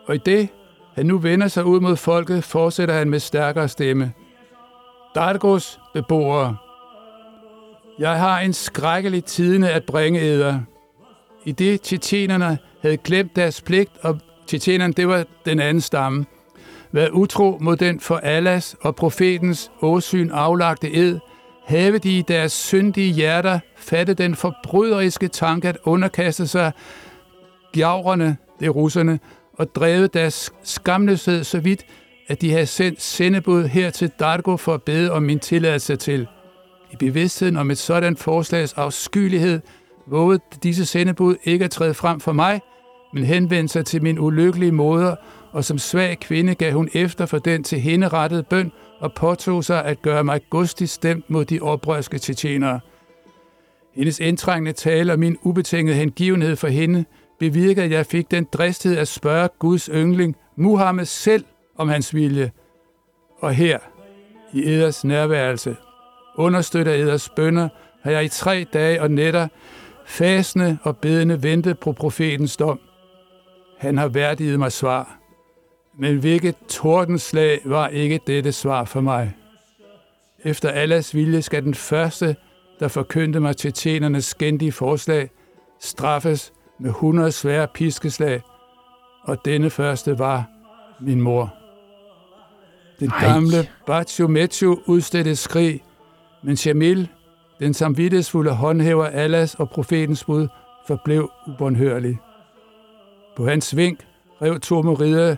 [0.07, 0.49] Og i det,
[0.93, 4.13] han nu vender sig ud mod folket, fortsætter han med stærkere stemme.
[5.15, 6.57] Dargos beboere,
[7.99, 10.59] jeg har en skrækkelig tidende at bringe eder.
[11.45, 16.25] I det tjetjenerne havde glemt deres pligt og Tjetjenerne, det var den anden stamme.
[16.91, 21.19] Vær utro mod den for Allahs og profetens åsyn aflagte ed,
[21.65, 26.71] have de i deres syndige hjerter fatte den forbryderiske tanke at underkaste sig
[27.73, 29.19] gjaverne, det er russerne,
[29.53, 31.85] og dreve deres skamløshed så vidt,
[32.27, 36.27] at de havde sendt sendebud her til Dargo for at bede om min tilladelse til.
[36.91, 39.61] I bevidstheden om et sådan forslags afskyelighed
[40.07, 42.61] vågede disse sendebud ikke at træde frem for mig,
[43.13, 45.15] men henvendte sig til min ulykkelige moder,
[45.51, 49.63] og som svag kvinde gav hun efter for den til hende rettede bøn og påtog
[49.63, 52.79] sig at gøre mig gudstigt stemt mod de oprørske tjetjenere.
[53.95, 57.05] Hendes indtrængende tale og min ubetingede hengivenhed for hende
[57.39, 61.45] bevirkede, at jeg fik den dristhed at spørge Guds yndling, Muhammed selv,
[61.77, 62.51] om hans vilje.
[63.39, 63.79] Og her,
[64.53, 65.75] i eders nærværelse,
[66.35, 67.69] understøtter eders bønder,
[68.03, 69.47] har jeg i tre dage og nætter
[70.05, 72.79] fasende og bedende ventet på profetens dom.
[73.79, 75.19] Han har værdiget mig svar.
[75.97, 79.33] Men hvilket tordenslag var ikke dette svar for mig.
[80.43, 82.35] Efter Allahs vilje skal den første,
[82.79, 85.29] der forkyndte mig til tjenernes skændige forslag,
[85.79, 88.41] straffes med 100 svære piskeslag,
[89.23, 90.43] og denne første var
[91.01, 91.53] min mor.
[92.99, 93.27] Den Ej.
[93.27, 95.83] gamle Bacho Mechu udstedte skrig,
[96.43, 97.07] men Shamil,
[97.59, 100.47] den samvittighedsfulde håndhæver Allahs og profetens bud,
[100.87, 102.17] forblev ubåndhørlig.
[103.39, 103.99] På hans vink
[104.41, 105.35] rev Tormorida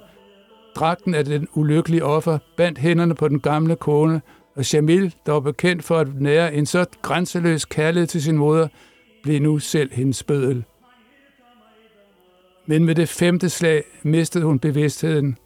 [0.75, 4.21] dragten af den ulykkelige offer, bandt hænderne på den gamle kone,
[4.55, 8.67] og Jamil, der var bekendt for at nære en så grænseløs kærlighed til sin moder,
[9.23, 10.63] blev nu selv hendes bødel.
[12.65, 15.37] Men med det femte slag mistede hun bevidstheden,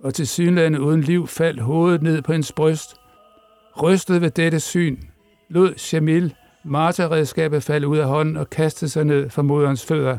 [0.00, 2.96] og til synlande uden liv faldt hovedet ned på hendes bryst.
[3.82, 4.96] Rystet ved dette syn,
[5.48, 10.18] lod Shamil marterredskabet falde ud af hånden og kastede sig ned for moderens fødder.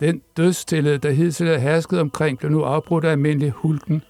[0.00, 4.02] Den dødstillede, der hidtil havde hersket omkring, blev nu afbrudt af almindelig hulken,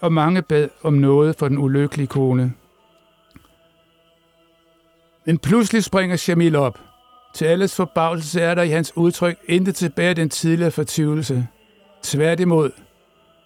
[0.00, 2.52] og mange bad om noget for den ulykkelige kone.
[5.26, 6.80] Men pludselig springer Shamil op.
[7.34, 11.46] Til alles forbavselse er der i hans udtryk intet tilbage af den tidligere fortvivlelse.
[12.02, 12.70] Tværtimod,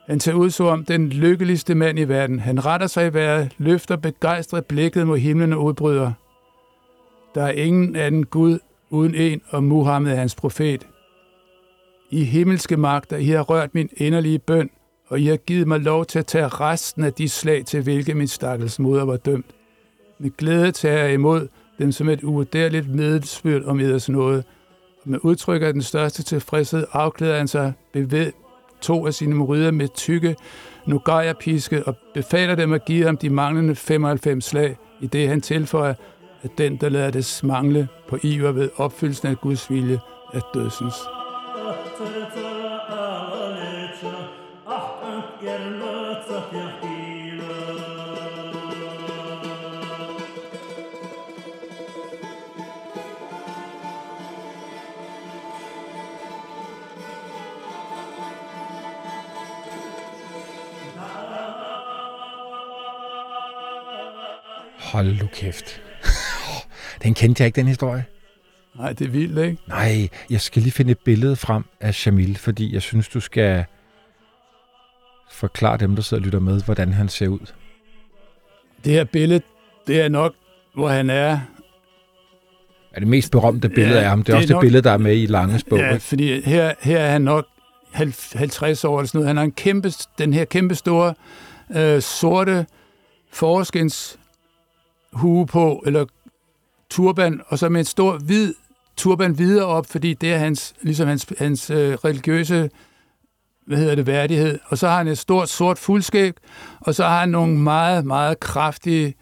[0.07, 2.41] han ser ud som om den lykkeligste mand i verden.
[2.41, 6.13] Han retter sig i vejret, løfter begejstret blikket mod himlen og udbryder.
[7.35, 8.59] Der er ingen anden Gud
[8.93, 10.87] uden en, og Muhammed er hans profet.
[12.11, 14.71] I himmelske magter, I har rørt min inderlige bøn,
[15.09, 18.15] og I har givet mig lov til at tage resten af de slag, til hvilke
[18.15, 19.47] min stakkels moder var dømt.
[20.19, 24.43] Med glæde tager jeg imod dem som et uvurderligt medelsbyrd om eders nåde.
[25.03, 28.31] Og med udtryk af den største tilfredshed afklæder han sig bevæd
[28.81, 30.37] to af sine morider med tykke
[30.87, 35.95] nugaja-piske og befaler dem at give ham de manglende 95 slag, i det han tilføjer,
[36.43, 40.01] at den, der lader det mangle på iver ved opfyldelsen af Guds vilje,
[40.35, 40.95] er dødsens.
[64.93, 65.92] Hold nu kæft.
[67.03, 68.05] Den kendte jeg ikke, den historie.
[68.77, 69.59] Nej, det er vildt, ikke?
[69.69, 73.65] Nej, jeg skal lige finde et billede frem af Jamil, fordi jeg synes, du skal
[75.31, 77.53] forklare dem, der sidder og lytter med, hvordan han ser ud.
[78.85, 79.41] Det her billede,
[79.87, 80.33] det er nok,
[80.75, 81.41] hvor han er.
[82.93, 84.23] Er det mest berømte billede Ja, af ham?
[84.23, 85.79] Det er det er også det nok- billede, der er med i Langes bog.
[85.79, 86.01] Ja, ikke?
[86.05, 87.47] fordi her, her er han nok
[87.93, 89.27] halv- 50 år eller sådan noget.
[89.29, 91.15] Han har en kæmpe, den her kæmpe store
[91.77, 92.67] øh, sorte
[93.33, 94.19] forskens
[95.13, 96.05] hue på, eller
[96.93, 98.55] turban, og så med en stor hvid
[98.97, 102.71] turban videre op, fordi det er hans, ligesom hans, hans øh, religiøse
[103.67, 104.59] hvad hedder det, værdighed.
[104.67, 106.33] Og så har han et stort sort fuldskæg,
[106.81, 109.15] og så har han nogle meget, meget kraftige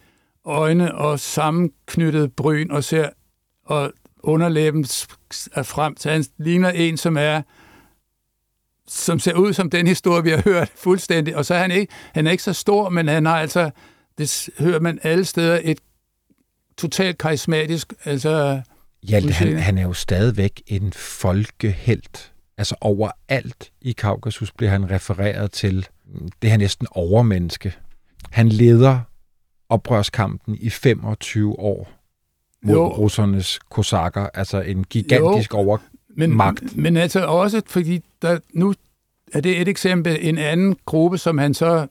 [0.45, 3.09] øjne og sammenknyttet bryn, og ser
[3.67, 4.85] og underlæben
[5.53, 6.11] er frem til.
[6.11, 7.43] Han ligner en, som er
[8.89, 11.37] som ser ud som den historie, vi har hørt fuldstændig.
[11.37, 13.71] Og så er han ikke, han er ikke så stor, men han har altså,
[14.19, 15.81] det hører man alle steder, et
[16.81, 18.61] totalt karismatisk, altså
[19.09, 22.33] Ja, han, han er jo stadigvæk en folkehelt.
[22.59, 25.87] Altså overalt i Kaukasus bliver han refereret til
[26.43, 27.75] det her næsten overmenneske.
[28.31, 29.01] Han leder
[29.69, 31.91] oprørskampen i 25 år
[32.63, 32.83] mod Jo.
[32.83, 32.89] jo.
[32.89, 34.29] russernes kosakker.
[34.35, 35.79] Altså en gigantisk over...
[36.09, 36.77] men, Magt.
[36.77, 38.75] Men altså også, fordi der, nu
[39.33, 41.87] er det et eksempel, en anden gruppe, som han så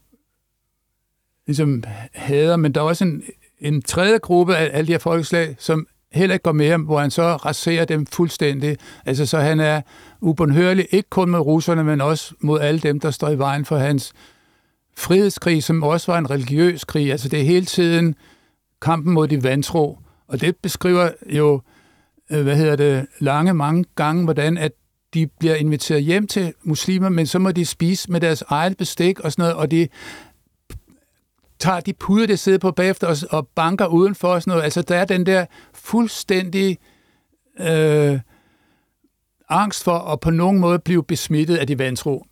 [1.47, 3.23] ligesom hader, men der er også en,
[3.61, 6.99] en tredje gruppe af alle de her folkeslag, som heller ikke går med ham, hvor
[6.99, 8.77] han så raserer dem fuldstændig.
[9.05, 9.81] Altså, så han er
[10.21, 13.77] ubundhørlig, ikke kun med russerne, men også mod alle dem, der står i vejen for
[13.77, 14.13] hans
[14.97, 17.11] frihedskrig, som også var en religiøs krig.
[17.11, 18.15] Altså, det er hele tiden
[18.81, 19.97] kampen mod de vantro.
[20.27, 21.61] Og det beskriver jo,
[22.31, 24.71] øh, hvad hedder det, lange, mange gange, hvordan at
[25.13, 29.19] de bliver inviteret hjem til muslimer, men så må de spise med deres eget bestik
[29.19, 29.87] og sådan noget, og de
[31.59, 34.63] tager de puder, det sidder på bagefter og, og banker udenfor og sådan noget.
[34.63, 36.77] Altså, der er den der fuldstændig
[37.59, 38.19] øh,
[39.49, 42.25] angst for at på nogen måde blive besmittet af de vantro.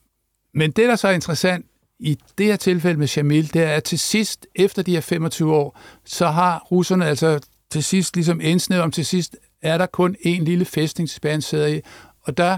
[0.53, 1.65] Men det, der så er interessant
[1.99, 5.55] i det her tilfælde med Shamil, det er, at til sidst, efter de her 25
[5.55, 10.15] år, så har russerne altså til sidst ligesom indsnævet om til sidst, er der kun
[10.21, 11.81] en lille fæstning, Spanien sidder i,
[12.21, 12.57] og der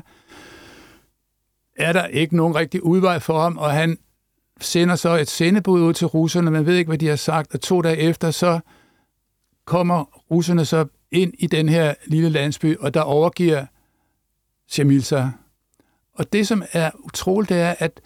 [1.78, 3.98] er der ikke nogen rigtig udvej for ham, og han
[4.62, 7.62] sender så et sendebud ud til russerne, man ved ikke, hvad de har sagt, og
[7.62, 8.60] to dage efter, så
[9.66, 13.66] kommer russerne så ind i den her lille landsby, og der overgiver
[14.68, 15.32] Shamil sig.
[16.14, 18.02] Og det, som er utroligt, det er, at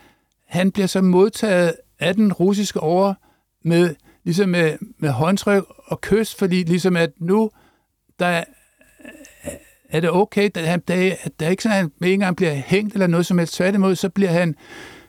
[0.48, 3.14] han bliver så modtaget af den russiske over
[3.62, 7.52] med, ligesom med, med håndtryk og kys, fordi ligesom at nu,
[8.20, 8.44] der
[9.90, 12.54] er det okay, at han, der, der er ikke sådan, at han ikke engang bliver
[12.54, 13.54] hængt eller noget som helst.
[13.54, 14.56] Tværtimod, så bliver han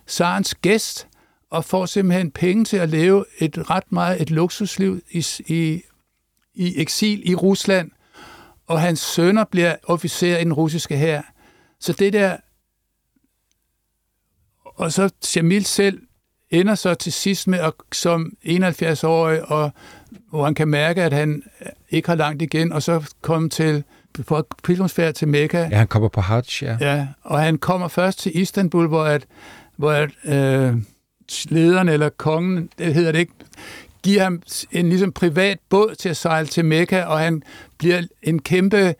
[0.06, 1.08] Sarens gæst
[1.54, 5.82] og får simpelthen penge til at leve et ret meget et luksusliv i, i,
[6.54, 7.90] i eksil i Rusland,
[8.66, 11.22] og hans sønner bliver officer i den russiske hær.
[11.80, 12.36] Så det der...
[14.64, 16.02] Og så Jamil selv
[16.50, 19.70] ender så til sidst med at, som 71-årig, og
[20.30, 21.42] hvor han kan mærke, at han
[21.90, 23.84] ikke har langt igen, og så komme til
[24.26, 25.58] på pilgrimsfærd til Mekka.
[25.58, 26.76] Ja, han kommer på Hajj, ja.
[26.80, 29.26] Ja, og han kommer først til Istanbul, hvor, at,
[29.76, 30.76] hvor at, øh,
[31.48, 33.32] lederen eller kongen, det hedder det ikke,
[34.02, 37.42] giver ham en ligesom privat båd til at sejle til Mekka, og han
[37.78, 38.94] bliver en kæmpe...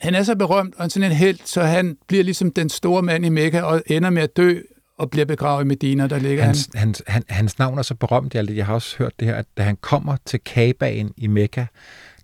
[0.00, 3.26] Han er så berømt og sådan en held, så han bliver ligesom den store mand
[3.26, 4.60] i Mekka og ender med at dø
[4.98, 6.80] og bliver begravet i Medina, der ligger hans, han.
[6.80, 9.46] Hans, han, hans navn er så berømt, jeg, jeg har også hørt det her, at
[9.56, 11.66] da han kommer til Kabaen i Mekka,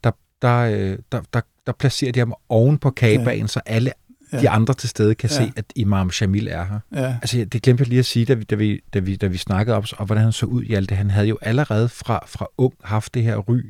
[0.04, 0.10] der,
[0.42, 3.46] der, øh, der, der, der placerer de ham oven på Kabaen, ja.
[3.46, 3.92] så alle
[4.32, 4.40] ja.
[4.40, 5.36] de andre til stede kan ja.
[5.36, 6.80] se, at Imam Shamil er her.
[6.94, 7.16] Ja.
[7.22, 9.36] Altså, det glemte jeg lige at sige, da vi, da vi, da vi, da vi
[9.36, 10.96] snakkede om, og hvordan han så ud i alt det.
[10.98, 13.60] Han havde jo allerede fra, fra ung haft det her ry,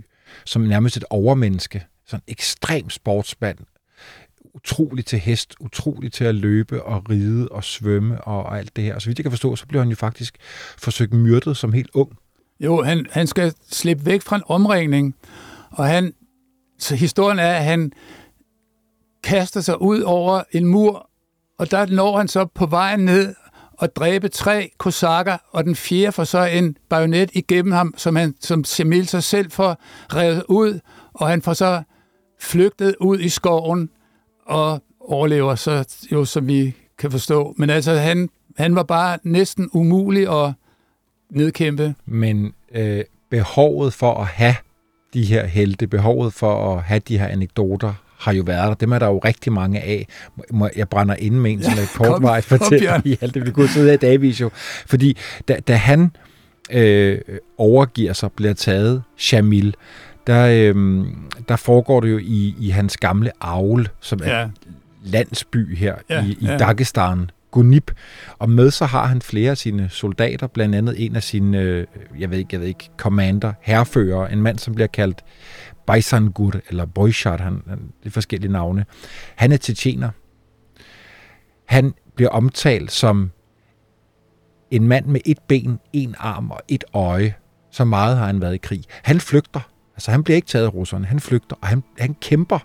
[0.44, 1.86] som nærmest et overmenneske.
[2.06, 3.58] Sådan en ekstrem sportsmand.
[4.54, 8.84] Utrolig til hest, utrolig til at løbe og ride og svømme og, og alt det
[8.84, 8.94] her.
[8.94, 10.36] Og så vidt jeg kan forstå, så blev han jo faktisk
[10.78, 12.12] forsøgt myrdet som helt ung.
[12.60, 15.14] Jo, han, han skal slippe væk fra en omringning,
[15.70, 16.12] og han,
[16.78, 17.92] så historien er, at han
[19.26, 21.10] kaster sig ud over en mur,
[21.58, 23.34] og der når han så på vejen ned
[23.72, 28.34] og dræbe tre kosakker, og den fjerde får så en bajonet igennem ham, som, han,
[28.40, 29.76] som Jamil sig selv får
[30.14, 30.80] revet ud,
[31.14, 31.82] og han får så
[32.40, 33.90] flygtet ud i skoven
[34.46, 37.54] og overlever så, jo, som vi kan forstå.
[37.58, 40.52] Men altså, han, han var bare næsten umulig at
[41.30, 41.94] nedkæmpe.
[42.04, 44.54] Men øh, behovet for at have
[45.14, 47.94] de her helte, behovet for at have de her anekdoter,
[48.26, 48.74] har jo været der.
[48.74, 50.08] Dem er der jo rigtig mange af.
[50.76, 53.46] Jeg brænder ind med en, som er kortvejt fortæller i alt det.
[53.46, 54.50] Vi kunne sidde i Davis jo.
[54.86, 55.16] Fordi
[55.48, 56.10] da, da han
[56.70, 57.18] øh,
[57.58, 59.74] overgiver sig, bliver taget Shamil,
[60.26, 61.04] der, øh,
[61.48, 64.48] der foregår det jo i, i hans gamle avl, som er ja.
[65.04, 66.56] landsby her ja, i, i ja.
[66.56, 67.90] Dagestan, Gunib.
[68.38, 71.86] Og med så har han flere af sine soldater, blandt andet en af sine, øh,
[72.18, 75.24] jeg ved ikke, jeg ved ikke, commander, herfører, en mand, som bliver kaldt
[75.86, 78.84] Bajsangur eller Boyshat, han, han, det er forskellige navne.
[79.36, 80.10] Han er tjetjener.
[81.64, 83.30] Han bliver omtalt som
[84.70, 87.34] en mand med et ben, en arm og et øje.
[87.70, 88.84] Så meget har han været i krig.
[89.02, 89.60] Han flygter.
[89.94, 91.06] Altså, han bliver ikke taget af russerne.
[91.06, 92.58] Han flygter, og han, han kæmper.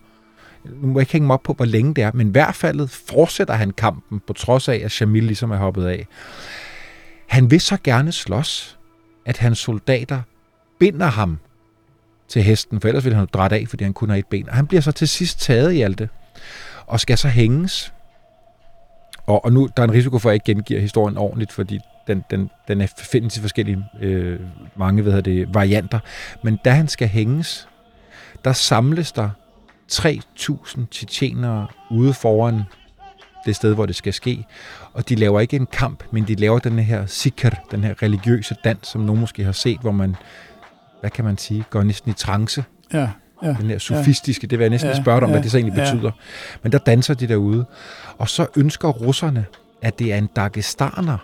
[0.65, 2.55] Nu må jeg ikke hænge mig op på, hvor længe det er, men i hvert
[2.55, 6.07] fald fortsætter han kampen, på trods af, at Shamil ligesom er hoppet af.
[7.27, 8.79] Han vil så gerne slås,
[9.25, 10.21] at hans soldater
[10.79, 11.38] binder ham
[12.32, 14.50] til hesten, for ellers ville han jo drætte af, fordi han kun har et ben.
[14.50, 16.10] Og han bliver så til sidst taget i alt det,
[16.88, 17.94] og skal så hænges.
[19.26, 21.80] Og, og nu der er en risiko for, at jeg ikke gengiver historien ordentligt, fordi
[22.08, 24.39] den, den, den er findes i forskellige, øh,
[24.76, 25.99] mange hvad det, varianter.
[26.43, 27.68] Men da han skal hænges,
[28.45, 29.30] der samles der
[29.91, 32.62] 3.000 tjetjenere ude foran
[33.45, 34.45] det sted, hvor det skal ske.
[34.93, 38.55] Og de laver ikke en kamp, men de laver den her sikr, den her religiøse
[38.64, 40.16] dans, som nogen måske har set, hvor man
[41.02, 42.64] hvad kan man sige, går næsten i trance.
[42.93, 43.10] Ja,
[43.43, 45.43] ja, den her sofistiske, ja, det vil jeg næsten ja, spørge dig om, ja, hvad
[45.43, 45.91] det så egentlig ja.
[45.91, 46.12] betyder.
[46.64, 47.66] Men der danser de derude.
[48.18, 49.45] Og så ønsker russerne,
[49.82, 51.18] at det er en dagestaner,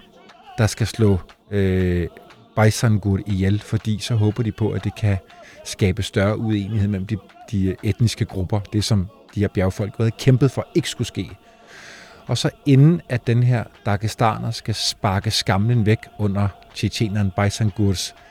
[0.57, 1.19] der skal slå
[1.51, 2.07] øh,
[2.55, 5.17] Baisangur ihjel, fordi så håber de på, at det kan
[5.65, 7.17] skabe større uenighed mellem de,
[7.51, 8.59] de etniske grupper.
[8.59, 11.29] Det, som de her bjergfolk havde kæmpet for, ikke skulle ske.
[12.27, 18.26] Og så inden at den her Dagestaner skal sparke skamlen væk under tjetjeneren Baisangurs øh,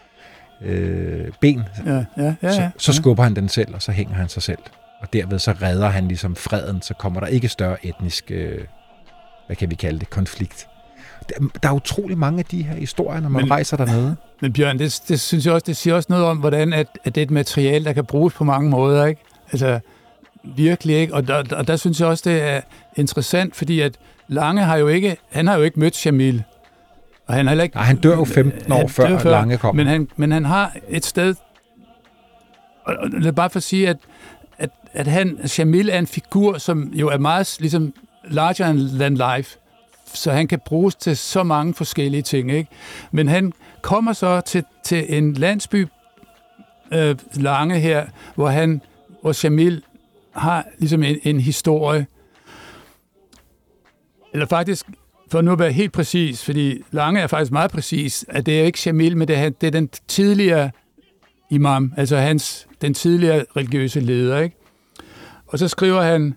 [1.40, 2.50] ben, Ja, ja, ja, ja.
[2.52, 4.58] så, så skubber han den selv, og så hænger han sig selv.
[5.00, 8.58] Og derved så redder han ligesom freden, så kommer der ikke større etnisk, øh,
[9.46, 10.66] hvad kan vi kalde det, konflikt.
[11.28, 14.16] Der, der er utrolig mange af de her historier, når man Men- Men, rejser dernede.
[14.40, 17.14] Men Bjørn, det, det synes jeg også, det siger også noget om, hvordan at, at
[17.14, 19.20] det er et materiale, der kan bruges på mange måder, ikke?
[19.52, 19.80] Altså,
[20.56, 21.14] virkelig, ikke?
[21.14, 22.60] Og der, og der synes jeg også, det er
[22.96, 23.94] interessant, fordi at
[24.28, 26.42] Lange har jo ikke, han har jo ikke mødt Jamil.
[27.26, 27.76] Og han har heller ikke...
[27.76, 29.84] Nej, han dør jo 15 år Han før, før Lange kommer.
[29.84, 31.34] Men han, men han har et sted...
[32.84, 33.96] Og, og lad bare for at sige, at,
[34.58, 39.58] at, at han, Jamil er en figur, som jo er meget ligesom larger than life.
[40.06, 42.52] Så han kan bruges til så mange forskellige ting.
[42.52, 42.70] Ikke?
[43.10, 43.52] Men han
[43.82, 45.86] kommer så til, til en landsby,
[46.92, 48.82] øh, Lange her, hvor han,
[49.22, 49.82] hvor Jamil
[50.32, 52.06] har ligesom en, en historie.
[54.32, 54.86] Eller faktisk,
[55.30, 58.64] for nu at være helt præcis, fordi Lange er faktisk meget præcis, at det er
[58.64, 60.70] ikke Shamil, men det er, det er den tidligere
[61.50, 64.38] imam, altså hans, den tidligere religiøse leder.
[64.38, 64.56] Ikke?
[65.46, 66.34] Og så skriver han,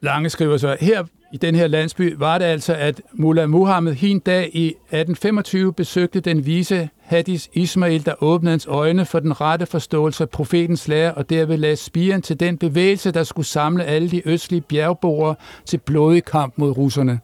[0.00, 4.18] Lange skriver så, her i den her landsby var det altså, at Mullah Muhammed hin
[4.18, 9.66] dag i 1825 besøgte den vise Hadis Ismail, der åbnede hans øjne for den rette
[9.66, 14.10] forståelse af profetens lære, og derved lagde spiren til den bevægelse, der skulle samle alle
[14.10, 15.34] de østlige bjergboere
[15.64, 17.20] til blodig kamp mod russerne.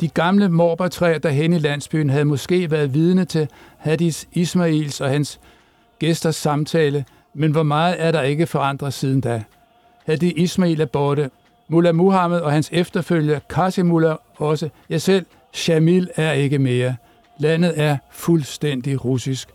[0.00, 3.48] De gamle morbærtræer derhen i landsbyen havde måske været vidne til
[3.78, 5.40] Hadis Ismails og hans
[5.98, 9.42] gæsters samtale, men hvor meget er der ikke forandret siden da?
[10.06, 11.30] Hadi Ismail er borte,
[11.68, 14.68] Mullah Muhammed og hans efterfølger Qasimullah også.
[14.90, 16.96] Jeg selv, Shamil er ikke mere.
[17.42, 19.48] Landet er fuldstændig russisk.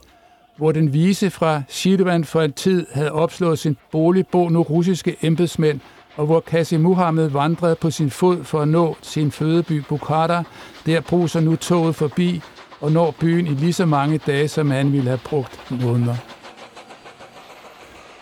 [0.57, 5.15] Hvor den vise fra Shirvan for en tid havde opslået sin bolig, bo nu russiske
[5.21, 5.79] embedsmænd,
[6.15, 10.43] og hvor Qasim Muhammed vandrede på sin fod for at nå sin fødeby Bukhara,
[10.85, 12.41] der bruser nu toget forbi
[12.81, 16.15] og når byen i lige så mange dage, som han ville have brugt måneder.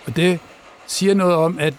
[0.07, 0.39] Og det
[0.87, 1.73] siger noget om, at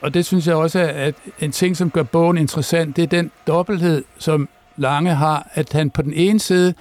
[0.00, 3.06] og det synes jeg også er at en ting, som gør bogen interessant, det er
[3.06, 4.48] den dobbelthed, som
[4.80, 6.74] Lange har, at han på den ene side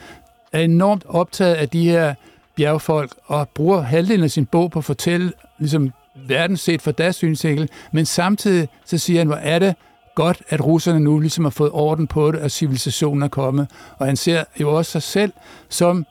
[0.51, 2.13] er enormt optaget af de her
[2.55, 5.91] bjergfolk, og bruger halvdelen af sin bog på at fortælle ligesom,
[6.27, 9.75] verden set fra deres synsvinkel, men samtidig så siger han, hvor er det
[10.15, 13.67] godt, at russerne nu ligesom har fået orden på det, og civilisationen er kommet.
[13.97, 15.31] Og han ser jo også sig selv
[15.69, 16.05] som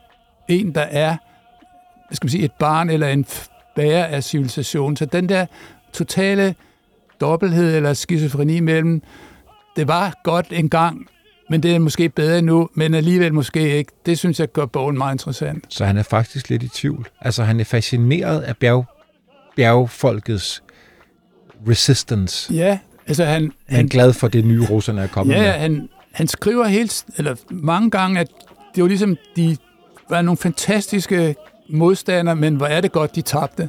[0.48, 1.16] en, der er
[2.08, 3.26] hvad skal man sige, et barn eller en
[3.74, 4.96] bærer af civilisationen.
[4.96, 5.46] Så den der
[5.92, 6.54] totale
[7.20, 9.02] dobbelthed eller skizofreni mellem,
[9.76, 11.06] det var godt engang,
[11.50, 13.92] men det er måske bedre nu, men alligevel måske ikke.
[14.06, 15.64] Det synes jeg gør bogen meget interessant.
[15.68, 17.08] Så han er faktisk lidt i tvivl.
[17.20, 18.84] Altså, han er fascineret af bjerg,
[19.56, 20.62] bjergfolkets
[21.68, 22.54] resistance.
[22.54, 23.52] Ja, altså han...
[23.68, 25.50] Han er glad for det nye, russerne er kommet Ja, med.
[25.50, 28.28] han, han skriver helt, eller mange gange, at
[28.74, 29.56] det var ligesom, de
[30.10, 31.36] var nogle fantastiske
[31.70, 33.68] modstandere, men hvor er det godt, de tabte.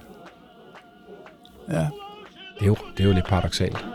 [1.72, 1.76] Ja.
[1.80, 3.86] Det er jo, det er jo lidt paradoxalt.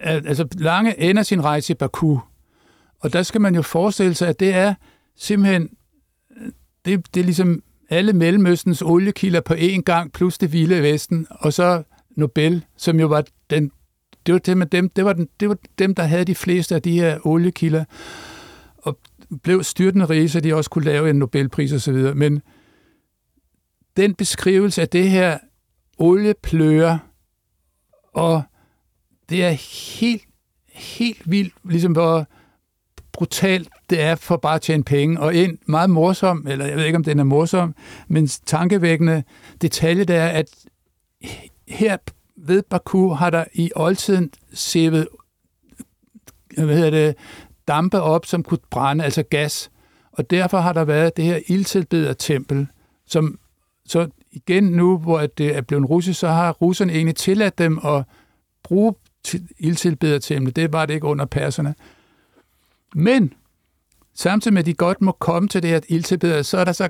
[0.00, 2.18] Altså, Lange ender sin rejse i Baku,
[3.00, 4.74] og der skal man jo forestille sig, at det er
[5.16, 5.68] simpelthen,
[6.40, 6.52] øh,
[6.84, 11.52] det, det er ligesom alle Mellemøstens oliekilder på én gang, plus det vilde Vesten, og
[11.52, 13.70] så Nobel, som jo var den,
[14.26, 16.82] det var dem, dem, det var, den, det var dem, der havde de fleste af
[16.82, 17.84] de her oliekilder,
[18.78, 18.98] og
[19.42, 22.14] blev styrtende rige, så de også kunne lave en Nobelpris osv.
[22.14, 22.42] Men
[23.96, 25.38] den beskrivelse af det her
[25.98, 26.98] oliepløre,
[28.14, 28.42] og
[29.30, 29.50] det er
[29.90, 30.24] helt,
[30.72, 32.26] helt vildt, ligesom hvor
[33.12, 35.20] brutalt det er for bare at tjene penge.
[35.20, 37.74] Og en meget morsom, eller jeg ved ikke, om den er morsom,
[38.08, 39.22] men tankevækkende
[39.62, 40.46] detalje, det er, at
[41.68, 41.96] her
[42.36, 45.08] ved Baku har der i oldtiden sævet
[46.64, 47.16] hvad hedder det,
[47.68, 49.70] dampe op, som kunne brænde, altså gas.
[50.12, 52.66] Og derfor har der været det her ildtilbedertempel,
[53.06, 53.38] som
[53.86, 58.04] så igen nu, hvor det er blevet russisk, så har russerne egentlig tilladt dem at
[58.62, 58.94] bruge
[59.24, 60.56] til- ildtilbedertemplet.
[60.56, 61.74] Det var det ikke under perserne.
[62.94, 63.32] Men
[64.14, 66.88] samtidig med, at de godt må komme til det her ildtilbeder, så er der så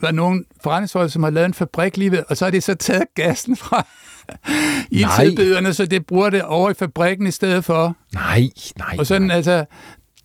[0.00, 2.74] var nogle forretningsfolk, som har lavet en fabrik lige ved, og så har de så
[2.74, 3.86] taget gassen fra
[4.90, 7.96] ildtilbyderne, så det bruger det over i fabrikken i stedet for.
[8.14, 8.48] Nej,
[8.78, 8.96] nej.
[8.98, 9.36] Og sådan, nej.
[9.36, 9.64] altså,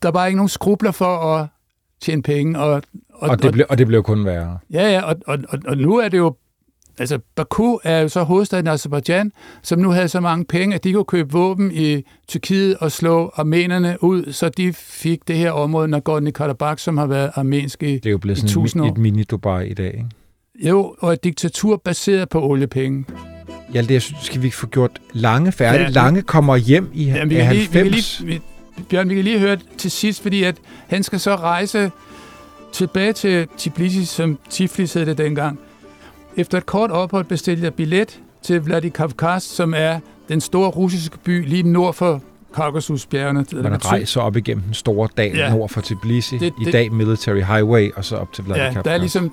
[0.02, 1.46] der var ikke nogen skrubler for at
[2.00, 2.58] tjene penge.
[2.58, 2.82] Og, og,
[3.30, 4.58] og, det, blev, og det blev kun værre.
[4.70, 6.36] Ja, ja, og, og, og, og nu er det jo
[7.02, 9.32] Altså, Baku er jo så hovedstaden i Azerbaijan,
[9.62, 13.32] som nu havde så mange penge, at de kunne købe våben i Tyrkiet og slå
[13.34, 18.06] armenerne ud, så de fik det her område, Nagorno-Karabakh, som har været armensk i Det
[18.06, 20.06] er jo blevet sådan et, et mini-Dubai i dag, ikke?
[20.68, 23.04] Jo, og et diktatur baseret på oliepenge.
[23.74, 25.80] Ja, det jeg synes, skal vi få gjort Lange færdig.
[25.80, 27.72] Ja, Lange kommer hjem i ja, vi 90.
[27.74, 28.40] Lige, vi lige,
[28.76, 30.56] vi, Bjørn, vi kan lige høre til sidst, fordi at
[30.88, 31.90] han skal så rejse
[32.72, 35.58] tilbage til Tbilisi, som Tiflis hed det dengang.
[36.36, 41.48] Efter et kort ophold bestilte jeg billet til Vladikavkaz, som er den store russiske by
[41.48, 42.20] lige nord for
[42.54, 43.46] Kaukasusbjergene.
[43.52, 45.50] Man rejser op igennem den store dal ja.
[45.50, 48.76] nord for Tbilisi, det, det, i dag Military Highway, og så op til Vladikavkaz.
[48.76, 49.32] Ja, der er ligesom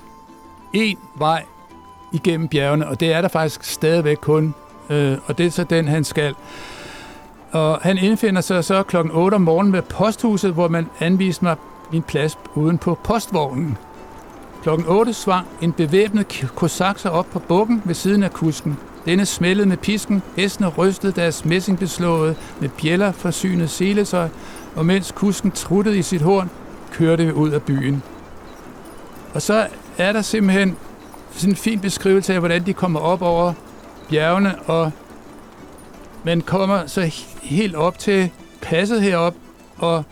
[0.76, 1.44] én vej
[2.12, 4.54] igennem bjergene, og det er der faktisk stadigvæk kun,
[4.90, 6.34] øh, og det er så den, han skal.
[7.50, 11.56] Og han indfinder sig så klokken 8 om morgenen ved posthuset, hvor man anviste mig
[11.92, 13.78] min plads uden på postvognen.
[14.62, 18.78] Klokken 8 svang en bevæbnet kosak sig op på bukken ved siden af kusken.
[19.04, 24.28] Denne smældede med pisken, hestene rystede deres messingbeslåede med bjæller forsynet seletøj,
[24.76, 26.50] og mens kusken truttede i sit horn,
[26.92, 28.02] kørte vi ud af byen.
[29.34, 29.66] Og så
[29.98, 30.76] er der simpelthen
[31.30, 33.52] sådan en fin beskrivelse af, hvordan de kommer op over
[34.08, 34.92] bjergene, og
[36.24, 38.30] man kommer så helt op til
[38.62, 39.34] passet herop,
[39.78, 40.04] og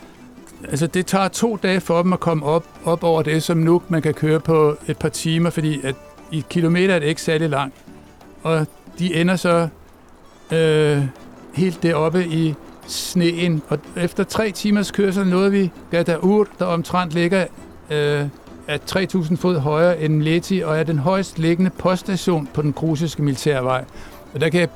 [0.63, 3.81] altså det tager to dage for dem at komme op, op over det, som nu
[3.89, 5.95] man kan køre på et par timer, fordi at
[6.31, 7.75] i kilometer er det ikke særlig langt.
[8.43, 8.67] Og
[8.99, 9.67] de ender så
[10.51, 11.03] øh,
[11.53, 12.55] helt deroppe i
[12.87, 13.61] sneen.
[13.69, 17.45] Og efter tre timers kørsel nåede vi Gadaur, der omtrent ligger
[17.89, 18.25] øh,
[18.67, 23.23] er 3.000 fod højere end Leti, og er den højst liggende poststation på den grusiske
[23.23, 23.85] militærvej.
[24.33, 24.69] Og der kan jeg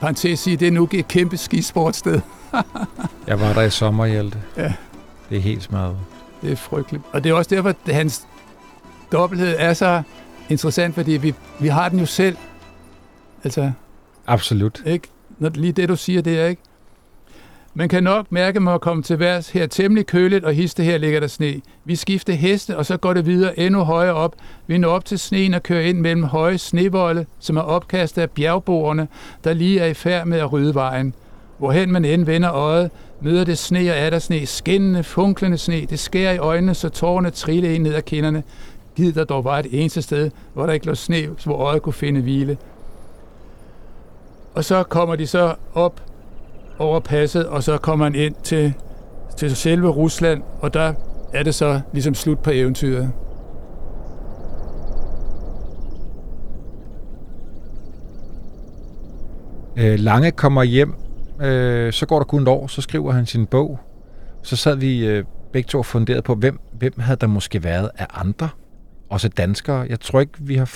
[0.00, 2.20] parentes sige, at det er nu et kæmpe skisportsted.
[3.26, 4.38] jeg var der i sommer, Hjelte.
[4.56, 4.72] Ja.
[5.30, 5.96] Det er helt smadret.
[6.42, 7.02] Det er frygteligt.
[7.12, 8.26] Og det er også derfor, at hans
[9.12, 10.02] dobbelthed er så
[10.48, 12.36] interessant, fordi vi, vi har den jo selv.
[13.44, 13.72] Altså,
[14.26, 14.82] Absolut.
[14.86, 15.08] Ikke?
[15.38, 16.62] Når, lige det, du siger, det er ikke.
[17.74, 20.98] Man kan nok mærke mig at komme til værs her temmelig køligt, og histe her
[20.98, 21.60] ligger der sne.
[21.84, 24.36] Vi skifter heste, og så går det videre endnu højere op.
[24.66, 28.30] Vi når op til sneen og kører ind mellem høje snevolde, som er opkastet af
[28.30, 29.08] bjergboerne,
[29.44, 31.14] der lige er i færd med at rydde vejen.
[31.58, 32.90] Hvorhen man end vender øjet,
[33.22, 35.86] møder det sne og er der sne, skinnende, funklende sne.
[35.90, 38.42] Det skærer i øjnene, så tårerne triller ind ned ad kinderne.
[38.96, 41.92] Gid der dog var et eneste sted, hvor der ikke lå sne, hvor øjet kunne
[41.92, 42.56] finde hvile.
[44.54, 46.02] Og så kommer de så op
[46.78, 48.74] over passet, og så kommer man ind til,
[49.36, 50.94] til selve Rusland, og der
[51.32, 53.12] er det så ligesom slut på eventyret.
[59.76, 60.94] Øh, Lange kommer hjem,
[61.40, 63.80] øh, så går der kun et år, så skriver han sin bog.
[64.42, 68.06] Så sad vi øh, begge to funderet på, hvem, hvem havde der måske været af
[68.14, 68.48] andre,
[69.08, 69.86] også danskere.
[69.88, 70.70] Jeg tror ikke, vi har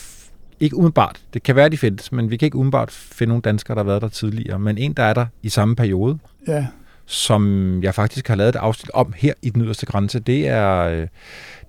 [0.61, 1.21] ikke umiddelbart.
[1.35, 3.87] Det kan være, de findes, men vi kan ikke umiddelbart finde nogle danskere, der har
[3.87, 4.59] været der tidligere.
[4.59, 6.67] Men en, der er der i samme periode, ja.
[7.07, 10.79] som jeg faktisk har lavet et afsnit om her i den yderste grænse, det er,
[10.79, 11.09] øh,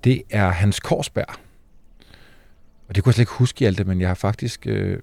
[0.04, 1.34] det er Hans Korsberg.
[2.88, 4.98] Og det kunne jeg slet ikke huske i alt det, men jeg har faktisk øh,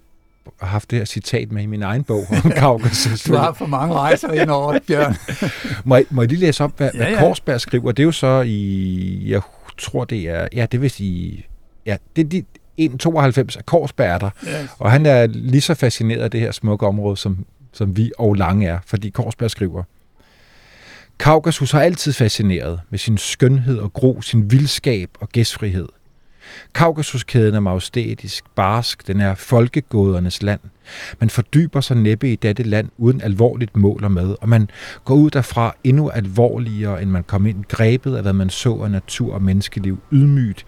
[0.61, 3.23] haft det her citat med i min egen bog om Kaukasus.
[3.23, 5.15] du har for mange rejser ind over det, Bjørn.
[5.85, 7.09] må, jeg, må jeg lige læse op, hvad, ja, ja.
[7.09, 7.91] hvad Korsberg skriver?
[7.91, 9.41] Det er jo så i, jeg
[9.77, 11.45] tror det er, ja, det vil sige,
[11.85, 12.45] ja, det, det,
[12.81, 14.69] 1,92 af Korsberg der, yes.
[14.79, 18.33] og han er lige så fascineret af det her smukke område, som, som vi og
[18.33, 19.83] Lange er, fordi Korsberg skriver,
[21.19, 25.87] Kaukasus har altid fascineret med sin skønhed og gro, sin vildskab og gæstfrihed.
[26.73, 30.59] Kaukasuskæden er majestætisk, barsk, den er folkegådernes land.
[31.19, 34.69] Man fordyber sig næppe i dette land uden alvorligt mål og med, og man
[35.05, 38.91] går ud derfra endnu alvorligere, end man kom ind, grebet af hvad man så af
[38.91, 40.65] natur og menneskeliv, ydmygt,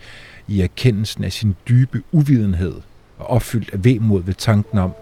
[0.47, 2.75] i erkendelsen af sin dybe uvidenhed
[3.17, 4.93] og opfyldt af vemod ved tanken om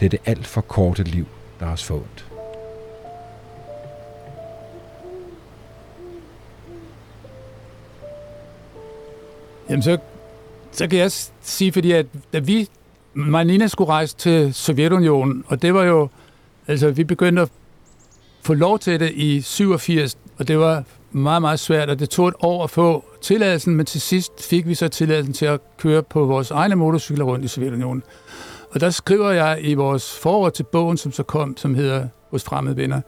[0.00, 1.26] dette alt for korte liv,
[1.60, 2.33] der er fået.
[9.74, 9.98] Jamen så,
[10.72, 12.68] så kan jeg sige, fordi at da vi,
[13.14, 16.08] Marlina skulle rejse til Sovjetunionen, og det var jo,
[16.68, 17.48] altså vi begyndte at
[18.42, 22.28] få lov til det i 87, og det var meget, meget svært, og det tog
[22.28, 26.02] et år at få tilladelsen, men til sidst fik vi så tilladelsen til at køre
[26.02, 28.02] på vores egne motorcykler rundt i Sovjetunionen.
[28.70, 32.44] Og der skriver jeg i vores forord til bogen, som så kom, som hedder Hos
[32.44, 33.00] fremmede venner,